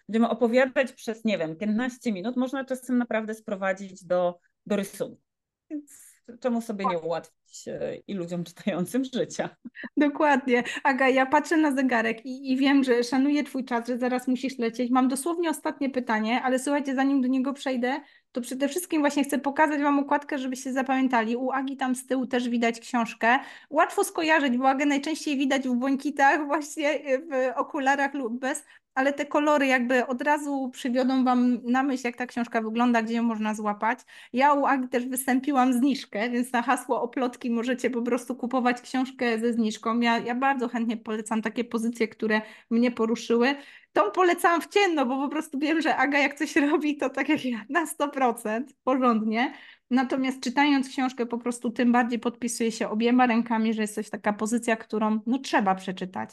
[0.08, 5.22] będziemy opowiadać przez, nie wiem, 15 minut, można czasem naprawdę sprowadzić do, do rysunku.
[5.70, 9.56] Więc czemu sobie nie ułatwić e, i ludziom czytającym życia?
[9.96, 10.62] Dokładnie.
[10.84, 14.58] Aga, ja patrzę na zegarek i, i wiem, że szanuję Twój czas, że zaraz musisz
[14.58, 14.90] lecieć.
[14.90, 18.00] Mam dosłownie ostatnie pytanie, ale słuchajcie, zanim do niego przejdę,
[18.32, 21.36] to przede wszystkim właśnie chcę pokazać Wam układkę, żebyście zapamiętali.
[21.36, 23.38] U Agi tam z tyłu też widać książkę.
[23.70, 29.26] Łatwo skojarzyć, bo Agę najczęściej widać w błękitach, właśnie w okularach lub bez, ale te
[29.26, 33.54] kolory jakby od razu przywiodą Wam na myśl, jak ta książka wygląda, gdzie ją można
[33.54, 33.98] złapać.
[34.32, 39.38] Ja u Agi też wystąpiłam zniżkę, więc na hasło oplotki możecie po prostu kupować książkę
[39.38, 40.00] ze zniżką.
[40.00, 43.54] Ja, ja bardzo chętnie polecam takie pozycje, które mnie poruszyły.
[43.92, 47.28] Tą polecam w ciemno, bo po prostu wiem, że Aga jak coś robi, to tak
[47.28, 49.54] jak ja, na 100%, porządnie.
[49.90, 54.32] Natomiast czytając książkę po prostu tym bardziej podpisuje się obiema rękami, że jest coś taka
[54.32, 56.30] pozycja, którą no, trzeba przeczytać.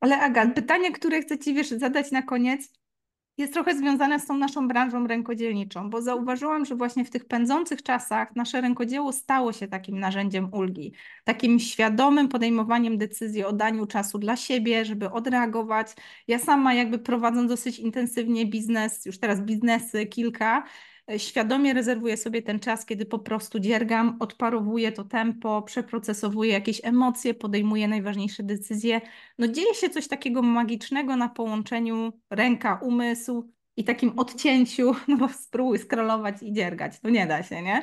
[0.00, 2.72] Ale Aga, pytanie, które chcę Ci wiesz, zadać na koniec,
[3.38, 7.82] jest trochę związane z tą naszą branżą rękodzielniczą, bo zauważyłam, że właśnie w tych pędzących
[7.82, 10.92] czasach nasze rękodzieło stało się takim narzędziem ulgi,
[11.24, 15.88] takim świadomym podejmowaniem decyzji o daniu czasu dla siebie, żeby odreagować.
[16.28, 20.64] Ja sama jakby prowadząc dosyć intensywnie biznes, już teraz biznesy kilka,
[21.18, 27.34] świadomie rezerwuję sobie ten czas, kiedy po prostu dziergam, odparowuję to tempo, przeprocesowuję jakieś emocje,
[27.34, 29.00] podejmuję najważniejsze decyzje.
[29.38, 35.28] No dzieje się coś takiego magicznego na połączeniu ręka, umysł i takim odcięciu, no bo
[35.28, 37.82] spróbuj scrollować i dziergać, to nie da się, nie?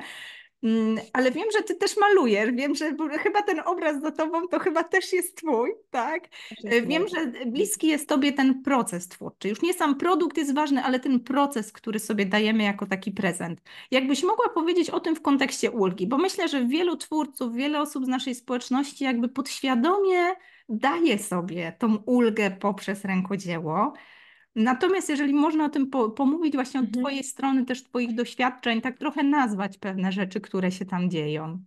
[0.64, 2.52] Mm, ale wiem, że ty też malujesz.
[2.52, 2.92] Wiem, że
[3.24, 6.30] chyba ten obraz za tobą to chyba też jest twój, tak?
[6.64, 9.50] Wiem, że bliski jest tobie ten proces twórczy.
[9.50, 13.62] Już nie sam produkt jest ważny, ale ten proces, który sobie dajemy jako taki prezent.
[13.92, 18.06] Jakbyś mogła powiedzieć o tym w kontekście ulgi, bo myślę, że wielu twórców, wiele osób
[18.06, 20.36] z naszej społeczności jakby podświadomie
[20.70, 23.94] daje sobie tą ulgę poprzez rękodzieło.
[24.56, 27.04] Natomiast jeżeli można o tym po, pomówić właśnie od mhm.
[27.04, 31.64] Twojej strony, też Twoich doświadczeń, tak trochę nazwać pewne rzeczy, które się tam dzieją.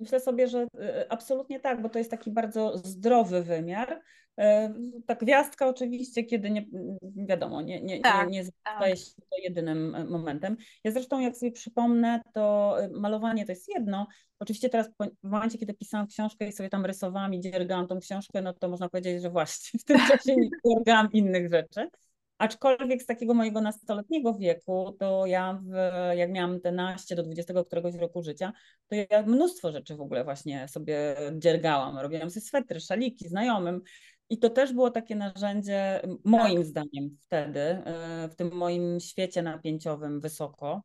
[0.00, 4.00] Myślę sobie, że e, absolutnie tak, bo to jest taki bardzo zdrowy wymiar.
[4.38, 4.74] E,
[5.06, 6.66] ta gwiazdka oczywiście, kiedy nie,
[7.02, 8.76] wiadomo, nie, nie, Tak, nie, nie tak.
[8.76, 10.56] staje się to jedynym e, momentem.
[10.84, 14.06] Ja zresztą, jak sobie przypomnę, to malowanie to jest jedno.
[14.38, 14.90] Oczywiście teraz
[15.24, 18.68] w momencie, kiedy pisałam książkę i sobie tam rysowałam i dziergałam tą książkę, no to
[18.68, 21.90] można powiedzieć, że właśnie w tym czasie nie dziergałam innych rzeczy.
[22.38, 25.72] Aczkolwiek z takiego mojego nastoletniego wieku, to ja w,
[26.16, 28.52] jak miałam te naście do 20 któregoś roku życia,
[28.88, 31.98] to ja mnóstwo rzeczy w ogóle właśnie sobie dziergałam.
[31.98, 33.82] Robiłam sobie swetry, szaliki znajomym.
[34.30, 36.66] I to też było takie narzędzie, moim tak.
[36.66, 40.82] zdaniem wtedy, e, w tym moim świecie napięciowym wysoko,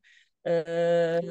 [0.47, 1.21] e,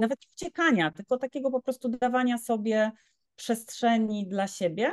[0.00, 2.90] nawet uciekania, tylko takiego po prostu dawania sobie
[3.36, 4.92] przestrzeni dla siebie,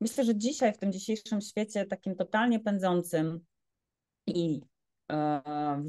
[0.00, 3.40] myślę, że dzisiaj, w tym dzisiejszym świecie takim totalnie pędzącym
[4.26, 4.60] i
[5.12, 5.82] e,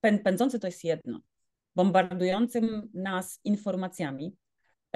[0.00, 1.20] pędzący to jest jedno,
[1.76, 4.36] bombardującym nas informacjami,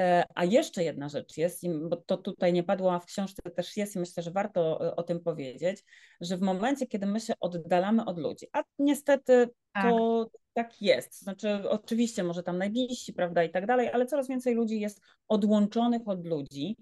[0.00, 3.76] e, a jeszcze jedna rzecz jest, bo to tutaj nie padło, a w książce też
[3.76, 5.84] jest i myślę, że warto e, o tym powiedzieć,
[6.20, 9.90] że w momencie, kiedy my się oddalamy od ludzi, a niestety tak.
[9.90, 14.54] to tak jest, znaczy oczywiście może tam najbliżsi, prawda, i tak dalej, ale coraz więcej
[14.54, 16.76] ludzi jest odłączonych od ludzi,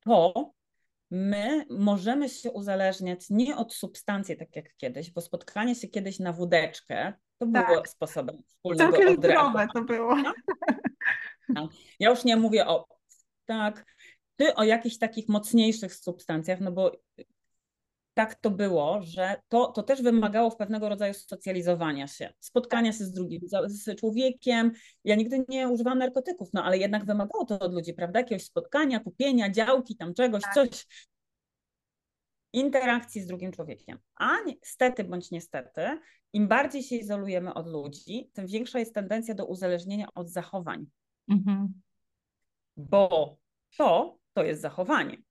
[0.00, 0.52] to
[1.10, 6.32] my możemy się uzależniać nie od substancji, tak jak kiedyś, bo spotkanie się kiedyś na
[6.32, 7.66] wódeczkę to tak.
[7.66, 9.16] było sposobem wspólnego Całkiem
[9.74, 10.16] to było.
[11.54, 11.64] Tak.
[12.00, 12.86] Ja już nie mówię o
[13.46, 13.84] tak,
[14.36, 16.92] ty o jakichś takich mocniejszych substancjach, no bo
[18.18, 23.04] tak to było, że to, to też wymagało w pewnego rodzaju socjalizowania się, spotkania się
[23.04, 24.72] z drugim, z człowiekiem.
[25.04, 28.20] Ja nigdy nie używałam narkotyków, no ale jednak wymagało to od ludzi, prawda?
[28.20, 30.54] Jakiegoś spotkania, kupienia, działki, tam czegoś, tak.
[30.54, 30.86] coś.
[32.52, 33.98] Interakcji z drugim człowiekiem.
[34.14, 35.98] A niestety bądź niestety,
[36.32, 40.86] im bardziej się izolujemy od ludzi, tym większa jest tendencja do uzależnienia od zachowań.
[41.28, 41.80] Mhm.
[42.76, 43.36] Bo
[43.76, 45.27] to, to jest zachowanie.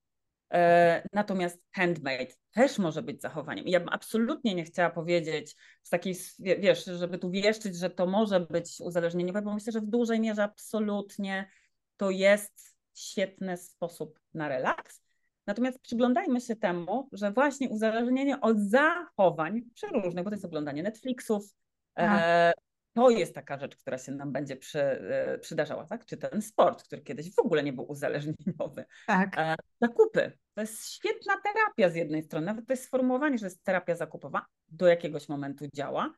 [0.54, 3.68] E, natomiast handmade też może być zachowaniem.
[3.68, 8.40] Ja bym absolutnie nie chciała powiedzieć z takiej, wiesz, żeby tu wieszczyć, że to może
[8.40, 11.50] być uzależnieniowe, bo myślę, że w dużej mierze absolutnie
[11.98, 15.02] to jest świetny sposób na relaks.
[15.48, 21.56] Natomiast przyglądajmy się temu, że właśnie uzależnienie od zachowań przeróżnych, bo to jest oglądanie Netflixów,
[21.98, 22.54] e,
[22.98, 26.06] to jest taka rzecz, która się nam będzie przy, e, przydarzała, tak?
[26.06, 28.86] Czy ten sport, który kiedyś w ogóle nie był uzależnieniowy.
[29.08, 29.38] Tak.
[29.38, 30.32] E, zakupy.
[30.54, 32.46] To jest świetna terapia z jednej strony.
[32.46, 36.14] Nawet to jest sformułowanie, że jest terapia zakupowa, do jakiegoś momentu działa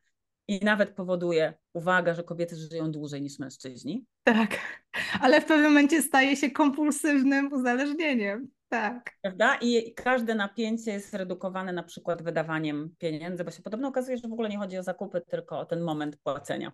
[0.48, 4.06] i nawet powoduje, uwaga, że kobiety żyją dłużej niż mężczyźni.
[4.24, 4.58] Tak,
[5.22, 8.48] ale w pewnym momencie staje się kompulsywnym uzależnieniem.
[8.70, 9.12] Tak.
[9.22, 9.58] Prawda?
[9.62, 14.34] I każde napięcie jest redukowane na przykład wydawaniem pieniędzy, bo się podobno okazuje, że w
[14.34, 16.72] ogóle nie chodzi o zakupy, tylko o ten moment płacenia.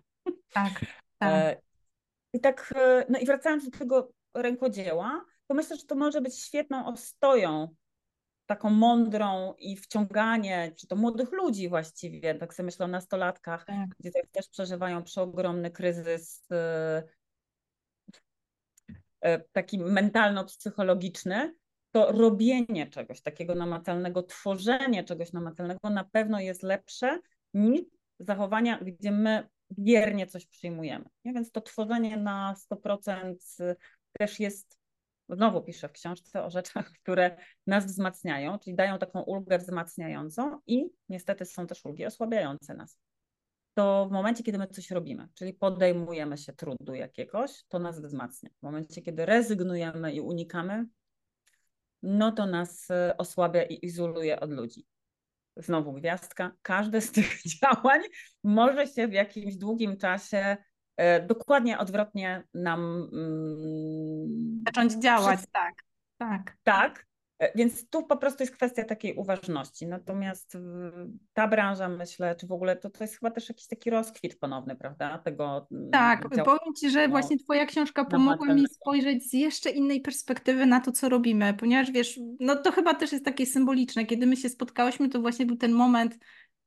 [0.52, 0.72] Tak.
[1.18, 1.34] tak.
[1.34, 1.60] E,
[2.32, 6.38] I tak, e, no i wracając do tego rękodzieła, to myślę, że to może być
[6.38, 7.74] świetną ostoją,
[8.46, 13.88] taką mądrą i wciąganie, czy to młodych ludzi właściwie, tak sobie myślę o nastolatkach, tak.
[13.98, 17.02] gdzie też przeżywają przeogromny kryzys e,
[19.52, 21.54] taki mentalno-psychologiczny,
[21.96, 27.20] to robienie czegoś takiego namacalnego, tworzenie czegoś namacalnego na pewno jest lepsze
[27.54, 27.80] niż
[28.18, 31.04] zachowania, gdzie my biernie coś przyjmujemy.
[31.24, 31.32] Nie?
[31.32, 33.36] Więc to tworzenie na 100%
[34.18, 34.78] też jest,
[35.28, 40.90] znowu piszę w książce o rzeczach, które nas wzmacniają, czyli dają taką ulgę wzmacniającą i
[41.08, 42.98] niestety są też ulgi osłabiające nas.
[43.74, 48.50] To w momencie, kiedy my coś robimy, czyli podejmujemy się trudu jakiegoś, to nas wzmacnia.
[48.58, 50.86] W momencie, kiedy rezygnujemy i unikamy,
[52.02, 54.86] no to nas e, osłabia i izoluje od ludzi.
[55.56, 56.52] Znowu gwiazdka.
[56.62, 58.00] Każde z tych działań
[58.44, 60.56] może się w jakimś długim czasie
[60.96, 65.74] e, dokładnie odwrotnie nam mm, zacząć działać, tak.
[66.18, 66.56] Tak.
[66.62, 67.06] Tak,
[67.54, 69.86] więc tu po prostu jest kwestia takiej uważności.
[69.86, 70.56] Natomiast
[71.32, 74.76] ta branża, myślę, czy w ogóle to, to jest chyba też jakiś taki rozkwit ponowny,
[74.76, 75.18] prawda?
[75.18, 80.00] Tego mm, tak, powiem Ci, że właśnie Twoja książka pomogła mi spojrzeć z jeszcze innej
[80.00, 84.06] perspektywy na to, co robimy, ponieważ wiesz, no to chyba też jest takie symboliczne.
[84.06, 86.18] Kiedy my się spotkałyśmy, to właśnie był ten moment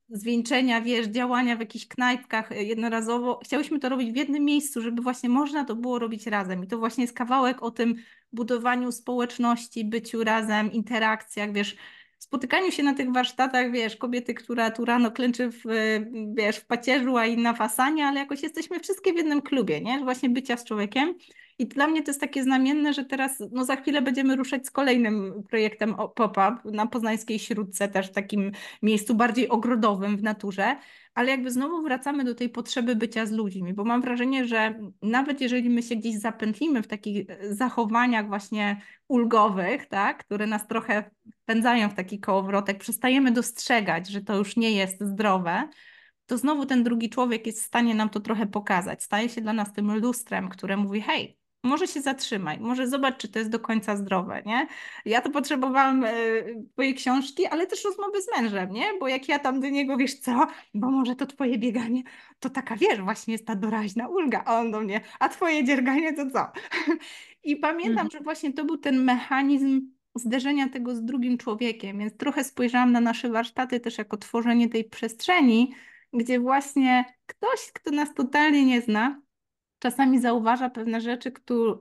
[0.09, 3.39] zwieńczenia, wiesz, działania w jakichś knajpkach e, jednorazowo.
[3.43, 6.63] Chciałyśmy to robić w jednym miejscu, żeby właśnie można to było robić razem.
[6.63, 7.95] I to właśnie jest kawałek o tym
[8.33, 11.75] budowaniu społeczności, byciu razem, interakcjach, wiesz,
[12.19, 15.61] spotykaniu się na tych warsztatach, wiesz, kobiety, która tu rano klęczy w,
[16.33, 19.99] wiesz, w pacierzu, a inna w asanie, ale jakoś jesteśmy wszystkie w jednym klubie, nie?
[19.99, 21.15] Właśnie bycia z człowiekiem.
[21.59, 24.71] I dla mnie to jest takie znamienne, że teraz no za chwilę będziemy ruszać z
[24.71, 30.75] kolejnym projektem pop-up na Poznańskiej Śródce, też w takim miejscu bardziej ogrodowym w naturze,
[31.19, 35.41] ale jakby znowu wracamy do tej potrzeby bycia z ludźmi, bo mam wrażenie, że nawet
[35.41, 41.89] jeżeli my się gdzieś zapętlimy w takich zachowaniach właśnie ulgowych, tak, które nas trochę wpędzają
[41.89, 45.69] w taki kołowrotek, przestajemy dostrzegać, że to już nie jest zdrowe,
[46.25, 49.03] to znowu ten drugi człowiek jest w stanie nam to trochę pokazać.
[49.03, 53.27] Staje się dla nas tym lustrem, które mówi: hej, może się zatrzymaj, może zobacz, czy
[53.27, 54.67] to jest do końca zdrowe, nie?
[55.05, 56.13] Ja to potrzebowałam e,
[56.73, 58.85] twojej książki, ale też rozmowy z mężem, nie?
[58.99, 62.03] Bo jak ja tam do niego, wiesz co, bo może to twoje bieganie,
[62.39, 66.13] to taka, wiesz, właśnie jest ta doraźna ulga, a on do mnie, a twoje dzierganie
[66.13, 66.51] to co?
[67.43, 68.09] I pamiętam, mhm.
[68.11, 69.81] że właśnie to był ten mechanizm
[70.15, 74.83] zderzenia tego z drugim człowiekiem, więc trochę spojrzałam na nasze warsztaty też jako tworzenie tej
[74.83, 75.73] przestrzeni,
[76.13, 79.21] gdzie właśnie ktoś, kto nas totalnie nie zna,
[79.79, 81.31] czasami zauważa pewne rzeczy,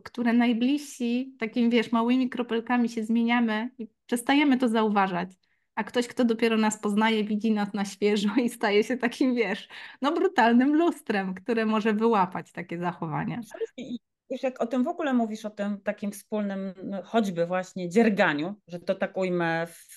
[0.05, 5.31] które najbliżsi, takimi wiesz, małymi kropelkami się zmieniamy i przestajemy to zauważać.
[5.75, 9.69] A ktoś, kto dopiero nas poznaje, widzi nas na świeżo i staje się takim, wiesz,
[10.03, 13.41] no brutalnym lustrem, które może wyłapać takie zachowania.
[14.31, 18.55] Wiesz, jak o tym w ogóle mówisz, o tym takim wspólnym, no, choćby właśnie dzierganiu,
[18.69, 19.97] że to tak ujmę w,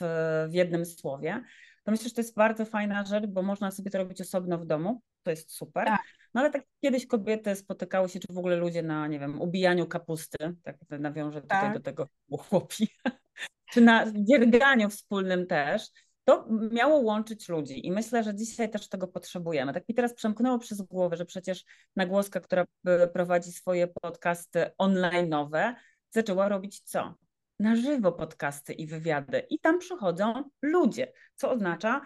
[0.49, 1.43] w jednym słowie,
[1.83, 4.65] to myślę, że to jest bardzo fajna rzecz, bo można sobie to robić osobno w
[4.65, 5.85] domu, to jest super.
[5.85, 6.20] Tak.
[6.33, 9.87] No ale tak kiedyś kobiety spotykały się, czy w ogóle ludzie na, nie wiem, ubijaniu
[9.87, 11.73] kapusty, tak nawiążę tutaj tak.
[11.73, 12.87] do tego chłopi,
[13.73, 15.89] czy na dzierganiu wspólnym też,
[16.23, 19.73] to miało łączyć ludzi i myślę, że dzisiaj też tego potrzebujemy.
[19.73, 21.65] Tak mi teraz przemknęło przez głowę, że przecież
[21.95, 22.65] Nagłoska, która
[23.13, 25.73] prowadzi swoje podcasty online'owe,
[26.09, 27.15] zaczęła robić co?
[27.59, 32.01] Na żywo podcasty i wywiady i tam przychodzą ludzie, co oznacza,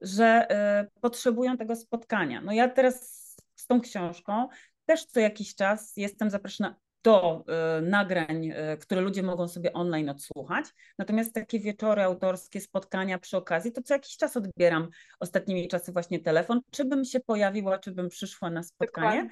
[0.00, 0.48] że
[0.84, 2.40] y, potrzebują tego spotkania.
[2.40, 3.27] No ja teraz
[3.68, 4.48] z tą książką
[4.86, 7.44] też co jakiś czas jestem zapraszana do
[7.78, 10.66] y, nagrań, y, które ludzie mogą sobie online odsłuchać.
[10.98, 14.88] Natomiast takie wieczory autorskie, spotkania przy okazji, to co jakiś czas odbieram
[15.20, 19.30] ostatnimi czasy właśnie telefon, czy bym się pojawiła, czy bym przyszła na spotkanie.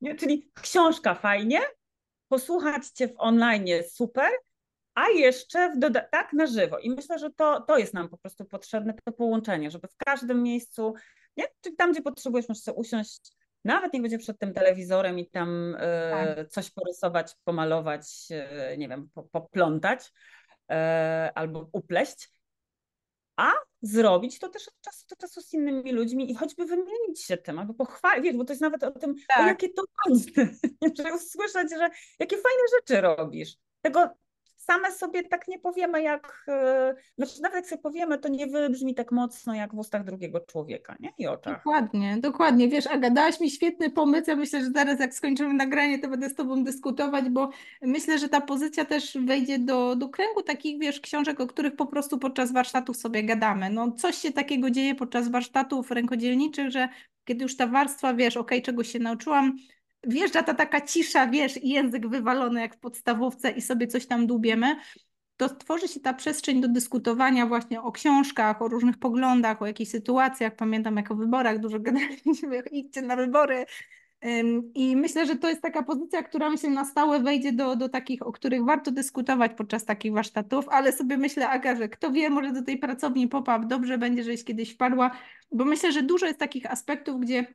[0.00, 0.14] Nie?
[0.14, 1.60] Czyli książka fajnie,
[2.28, 4.30] posłuchać Cię w online super,
[4.94, 6.78] a jeszcze w doda- tak na żywo.
[6.78, 10.42] I myślę, że to, to jest nam po prostu potrzebne, to połączenie, żeby w każdym
[10.42, 10.94] miejscu,
[11.36, 11.44] nie?
[11.60, 15.76] Czyli tam, gdzie potrzebujesz, możesz sobie usiąść, nawet nie będzie przed tym telewizorem i tam
[15.78, 16.48] e, tak.
[16.48, 20.12] coś porysować, pomalować, e, nie wiem, poplątać
[20.70, 22.30] e, albo upleść,
[23.36, 27.36] a zrobić to też od czasu do czasu z innymi ludźmi i choćby wymienić się
[27.36, 29.40] tym, albo pochwalić, wiesz, bo to jest nawet o tym, tak.
[29.40, 30.48] o jakie to ważne,
[30.98, 33.56] żeby usłyszeć, że jakie fajne rzeczy robisz.
[33.82, 34.10] Tego
[34.66, 38.94] same sobie tak nie powiemy, jak, e, znaczy nawet jak sobie powiemy, to nie wybrzmi
[38.94, 41.12] tak mocno jak w ustach drugiego człowieka, nie?
[41.18, 41.56] I oczach.
[41.56, 42.68] Dokładnie, dokładnie.
[42.68, 44.30] Wiesz, Aga, dałaś mi świetny pomysł.
[44.30, 47.50] Ja myślę, że zaraz jak skończymy nagranie, to będę z Tobą dyskutować, bo
[47.82, 51.86] myślę, że ta pozycja też wejdzie do, do kręgu takich, wiesz, książek, o których po
[51.86, 53.70] prostu podczas warsztatów sobie gadamy.
[53.70, 56.88] No coś się takiego dzieje podczas warsztatów rękodzielniczych, że
[57.24, 59.56] kiedy już ta warstwa, wiesz, okej, okay, czegoś się nauczyłam,
[60.06, 64.26] wjeżdża ta taka cisza, wiesz, i język wywalony jak w podstawówce i sobie coś tam
[64.26, 64.76] dubiemy,
[65.36, 69.90] to tworzy się ta przestrzeń do dyskutowania właśnie o książkach, o różnych poglądach, o jakichś
[69.90, 70.56] sytuacjach.
[70.56, 73.66] Pamiętam jak o wyborach dużo gadaliśmy, idźcie na wybory.
[74.74, 78.26] I myślę, że to jest taka pozycja, która myślę na stałe wejdzie do, do takich,
[78.26, 82.52] o których warto dyskutować podczas takich warsztatów, ale sobie myślę, Aga, że kto wie, może
[82.52, 85.10] do tej pracowni pop-up dobrze będzie, żeś kiedyś wpadła,
[85.52, 87.46] bo myślę, że dużo jest takich aspektów, gdzie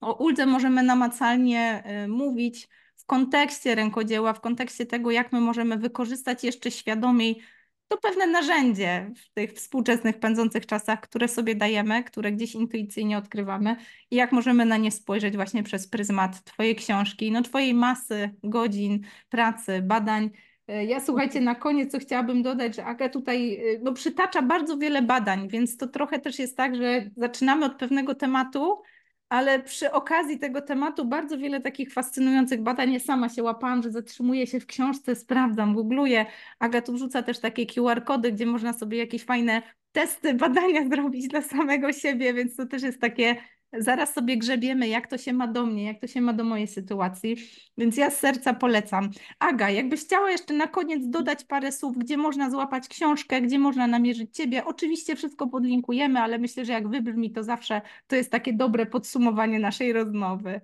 [0.00, 5.78] o uldze możemy namacalnie y, mówić w kontekście rękodzieła, w kontekście tego, jak my możemy
[5.78, 7.42] wykorzystać jeszcze świadomiej
[7.90, 13.76] to pewne narzędzie w tych współczesnych, pędzących czasach, które sobie dajemy, które gdzieś intuicyjnie odkrywamy
[14.10, 19.00] i jak możemy na nie spojrzeć właśnie przez pryzmat Twojej książki, no Twojej masy godzin
[19.28, 20.30] pracy, badań.
[20.70, 24.78] Y, ja słuchajcie, na koniec co chciałabym dodać, że Aga tutaj y, no, przytacza bardzo
[24.78, 28.82] wiele badań, więc to trochę też jest tak, że zaczynamy od pewnego tematu,
[29.30, 32.92] ale przy okazji tego tematu bardzo wiele takich fascynujących badań.
[32.92, 36.26] Ja sama się łapałam, że zatrzymuję się w książce, sprawdzam, googluję.
[36.58, 39.62] Aga tu wrzuca też takie QR-kody, gdzie można sobie jakieś fajne
[39.92, 43.36] testy, badania zrobić dla samego siebie, więc to też jest takie
[43.78, 46.66] zaraz sobie grzebiemy, jak to się ma do mnie, jak to się ma do mojej
[46.66, 47.36] sytuacji,
[47.78, 49.10] więc ja z serca polecam.
[49.38, 53.86] Aga, jakbyś chciała jeszcze na koniec dodać parę słów, gdzie można złapać książkę, gdzie można
[53.86, 58.52] namierzyć Ciebie, oczywiście wszystko podlinkujemy, ale myślę, że jak wybrzmi to zawsze to jest takie
[58.52, 60.60] dobre podsumowanie naszej rozmowy.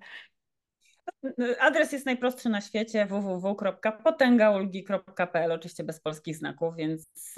[1.59, 7.35] Adres jest najprostszy na świecie www.potęgaulgi.pl, oczywiście bez polskich znaków, więc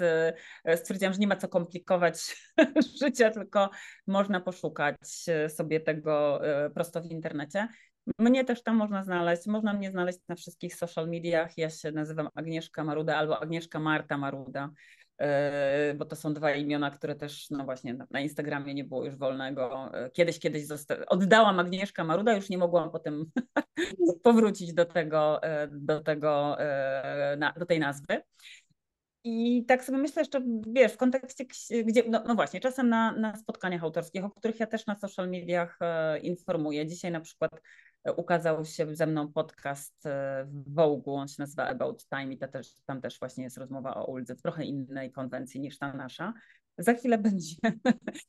[0.64, 2.36] e, stwierdziłam, że nie ma co komplikować
[3.00, 3.70] życia, tylko
[4.06, 4.96] można poszukać
[5.48, 7.68] sobie tego e, prosto w internecie.
[8.18, 9.46] Mnie też tam można znaleźć.
[9.46, 11.58] Można mnie znaleźć na wszystkich social mediach.
[11.58, 14.70] Ja się nazywam Agnieszka Maruda albo Agnieszka Marta Maruda, e,
[15.96, 19.90] bo to są dwa imiona, które też, no właśnie, na Instagramie nie było już wolnego.
[19.94, 20.64] E, kiedyś, kiedyś
[21.08, 23.24] oddałam Agnieszka Maruda, już nie mogłam potem
[24.22, 26.56] powrócić do tego, e, do tego,
[27.56, 28.22] do tej nazwy.
[29.24, 31.44] I tak sobie myślę jeszcze, wiesz, w kontekście,
[31.84, 35.28] gdzie, no, no właśnie, czasem na, na spotkaniach autorskich, o których ja też na social
[35.28, 36.86] mediach e, informuję.
[36.86, 37.60] Dzisiaj na przykład e,
[38.16, 42.74] ukazał się ze mną podcast e, w Vogue, on się nazywa About Time i też,
[42.86, 46.32] tam też właśnie jest rozmowa o Uldze w trochę innej konwencji niż ta nasza.
[46.78, 47.56] Za chwilę będzie,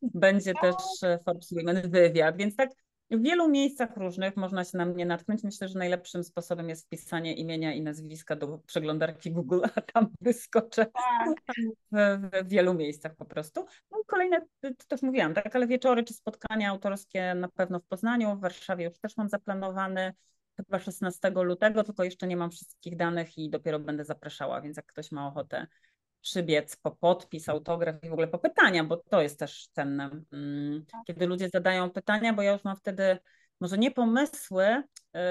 [0.01, 2.69] będzie też e, Forbes Women wywiad, więc tak
[3.11, 5.43] w wielu miejscach różnych można się na mnie natknąć.
[5.43, 10.85] Myślę, że najlepszym sposobem jest wpisanie imienia i nazwiska do przeglądarki Google, a tam wyskoczę
[10.85, 11.57] tak.
[11.91, 13.65] w, w, wielu miejscach po prostu.
[13.91, 17.85] No i kolejne, to też mówiłam, tak, ale wieczory czy spotkania autorskie na pewno w
[17.85, 20.13] Poznaniu, w Warszawie już też mam zaplanowany
[20.57, 24.85] chyba 16 lutego, tylko jeszcze nie mam wszystkich danych i dopiero będę zapraszała, więc jak
[24.85, 25.67] ktoś ma ochotę
[26.21, 30.21] przybiec po podpis, autograf i w ogóle po pytania, bo to jest też cenne.
[30.33, 31.01] Mm, tak.
[31.07, 33.17] Kiedy ludzie zadają pytania, bo ja już mam wtedy
[33.61, 34.65] może nie pomysły,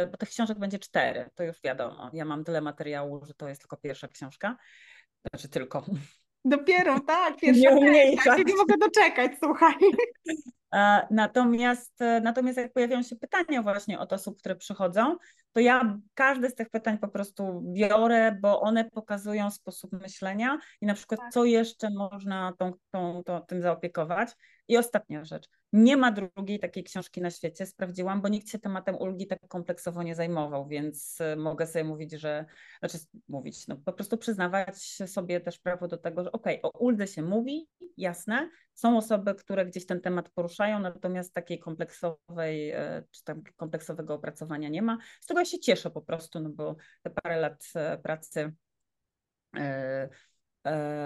[0.05, 2.11] y, bo tych książek będzie cztery, to już wiadomo.
[2.13, 4.57] Ja mam tyle materiału, że to jest tylko pierwsza książka.
[5.31, 5.85] Znaczy tylko.
[6.45, 7.61] Dopiero, tak, pierwsza.
[7.61, 8.31] Nie umniejsza.
[8.31, 9.75] Ja się nie mogę doczekać, słuchaj.
[11.11, 15.17] Natomiast, natomiast jak pojawiają się pytania właśnie od osób, które przychodzą,
[15.53, 20.87] to ja każde z tych pytań po prostu biorę, bo one pokazują sposób myślenia i
[20.87, 21.33] na przykład tak.
[21.33, 24.31] co jeszcze można tą, tą, tą, tym zaopiekować.
[24.71, 25.49] I ostatnia rzecz.
[25.73, 30.03] Nie ma drugiej takiej książki na świecie, sprawdziłam, bo nikt się tematem ulgi tak kompleksowo
[30.03, 32.45] nie zajmował, więc y, mogę sobie mówić, że,
[32.81, 32.99] znaczy
[33.29, 37.07] mówić, no po prostu przyznawać sobie też prawo do tego, że okej, okay, o uldze
[37.07, 43.25] się mówi, jasne, są osoby, które gdzieś ten temat poruszają, natomiast takiej kompleksowej, y, czy
[43.25, 44.99] tam kompleksowego opracowania nie ma.
[45.21, 47.65] Z tego ja się cieszę po prostu, no bo te parę lat
[47.95, 48.53] y, pracy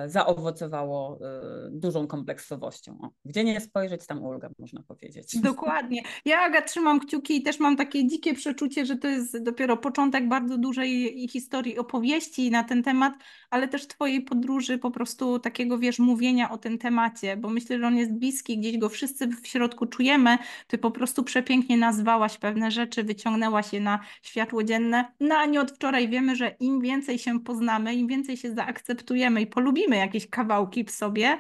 [0.07, 2.99] zaowocowało e, dużą kompleksowością.
[3.03, 5.41] O, gdzie nie spojrzeć, tam ulga, można powiedzieć.
[5.43, 6.03] Dokładnie.
[6.25, 10.29] Ja, Aga, trzymam kciuki i też mam takie dzikie przeczucie, że to jest dopiero początek
[10.29, 13.15] bardzo dużej historii, opowieści na ten temat,
[13.51, 17.87] ale też Twojej podróży, po prostu takiego, wiesz, mówienia o tym temacie, bo myślę, że
[17.87, 20.39] on jest bliski, gdzieś go wszyscy w środku czujemy.
[20.67, 25.05] Ty po prostu przepięknie nazwałaś pewne rzeczy, wyciągnęłaś je na światło dzienne.
[25.21, 29.44] No a nie od wczoraj wiemy, że im więcej się poznamy, im więcej się zaakceptujemy
[29.45, 31.39] i polubimy jakieś kawałki w sobie,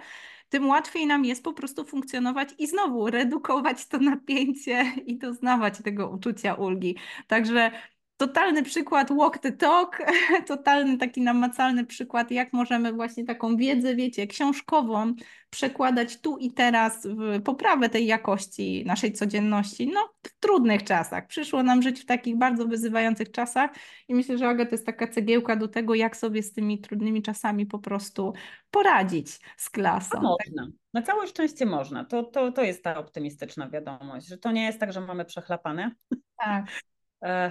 [0.48, 6.10] tym łatwiej nam jest po prostu funkcjonować i znowu redukować to napięcie i doznawać tego
[6.10, 6.96] uczucia ulgi.
[7.26, 7.70] Także
[8.16, 9.98] totalny przykład walk the talk,
[10.46, 15.14] totalny taki namacalny przykład, jak możemy właśnie taką wiedzę, wiecie, książkową
[15.50, 21.26] przekładać tu i teraz w poprawę tej jakości naszej codzienności, no w trudnych czasach.
[21.26, 23.70] Przyszło nam żyć w takich bardzo wyzywających czasach
[24.08, 27.22] i myślę, że Aga to jest taka cegiełka do tego, jak sobie z tymi trudnymi
[27.22, 28.32] czasami po prostu
[28.70, 30.20] poradzić z klasą.
[30.20, 30.68] Można.
[30.94, 32.04] Na całe szczęście można.
[32.04, 35.90] To, to, to jest ta optymistyczna wiadomość, że to nie jest tak, że mamy przechlapane.
[36.36, 36.66] Tak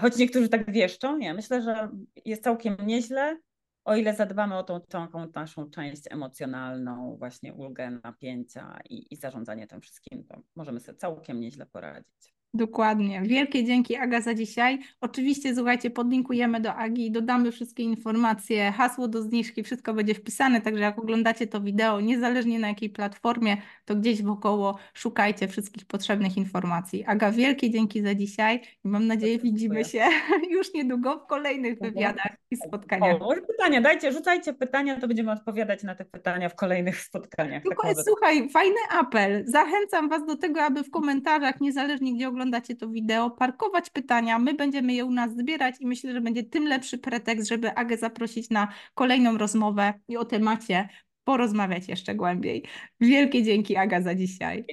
[0.01, 1.34] choć niektórzy tak wieszczą, nie.
[1.34, 1.89] Myślę, że
[2.26, 3.38] jest całkiem nieźle,
[3.86, 9.67] o ile zadbamy o tą, tą naszą część emocjonalną, właśnie ulgę, napięcia i, i zarządzanie
[9.67, 12.34] tym wszystkim, to możemy sobie całkiem nieźle poradzić.
[12.55, 13.21] Dokładnie.
[13.21, 14.79] Wielkie dzięki Aga za dzisiaj.
[15.01, 20.83] Oczywiście słuchajcie, podlinkujemy do Agi, dodamy wszystkie informacje, hasło do zniżki, wszystko będzie wpisane, także
[20.83, 27.03] jak oglądacie to wideo, niezależnie na jakiej platformie, to gdzieś wokoło szukajcie wszystkich potrzebnych informacji.
[27.07, 30.03] Aga, wielkie dzięki za dzisiaj i mam nadzieję widzimy się
[30.55, 33.21] już niedługo w kolejnych wywiadach i spotkaniach.
[33.21, 37.63] O, pytania, dajcie, rzucajcie pytania, to będziemy odpowiadać na te pytania w kolejnych spotkaniach.
[37.63, 39.43] Tylko, tak słuchaj, fajny apel.
[39.47, 44.39] Zachęcam Was do tego, aby w komentarzach, niezależnie gdzie oglądacie, oglądacie to wideo, parkować pytania.
[44.39, 47.97] My będziemy je u nas zbierać i myślę, że będzie tym lepszy pretekst, żeby Agę
[47.97, 50.89] zaprosić na kolejną rozmowę i o temacie
[51.23, 52.63] porozmawiać jeszcze głębiej.
[52.99, 54.65] Wielkie dzięki Aga za dzisiaj.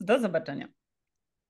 [0.00, 0.68] Do zobaczenia.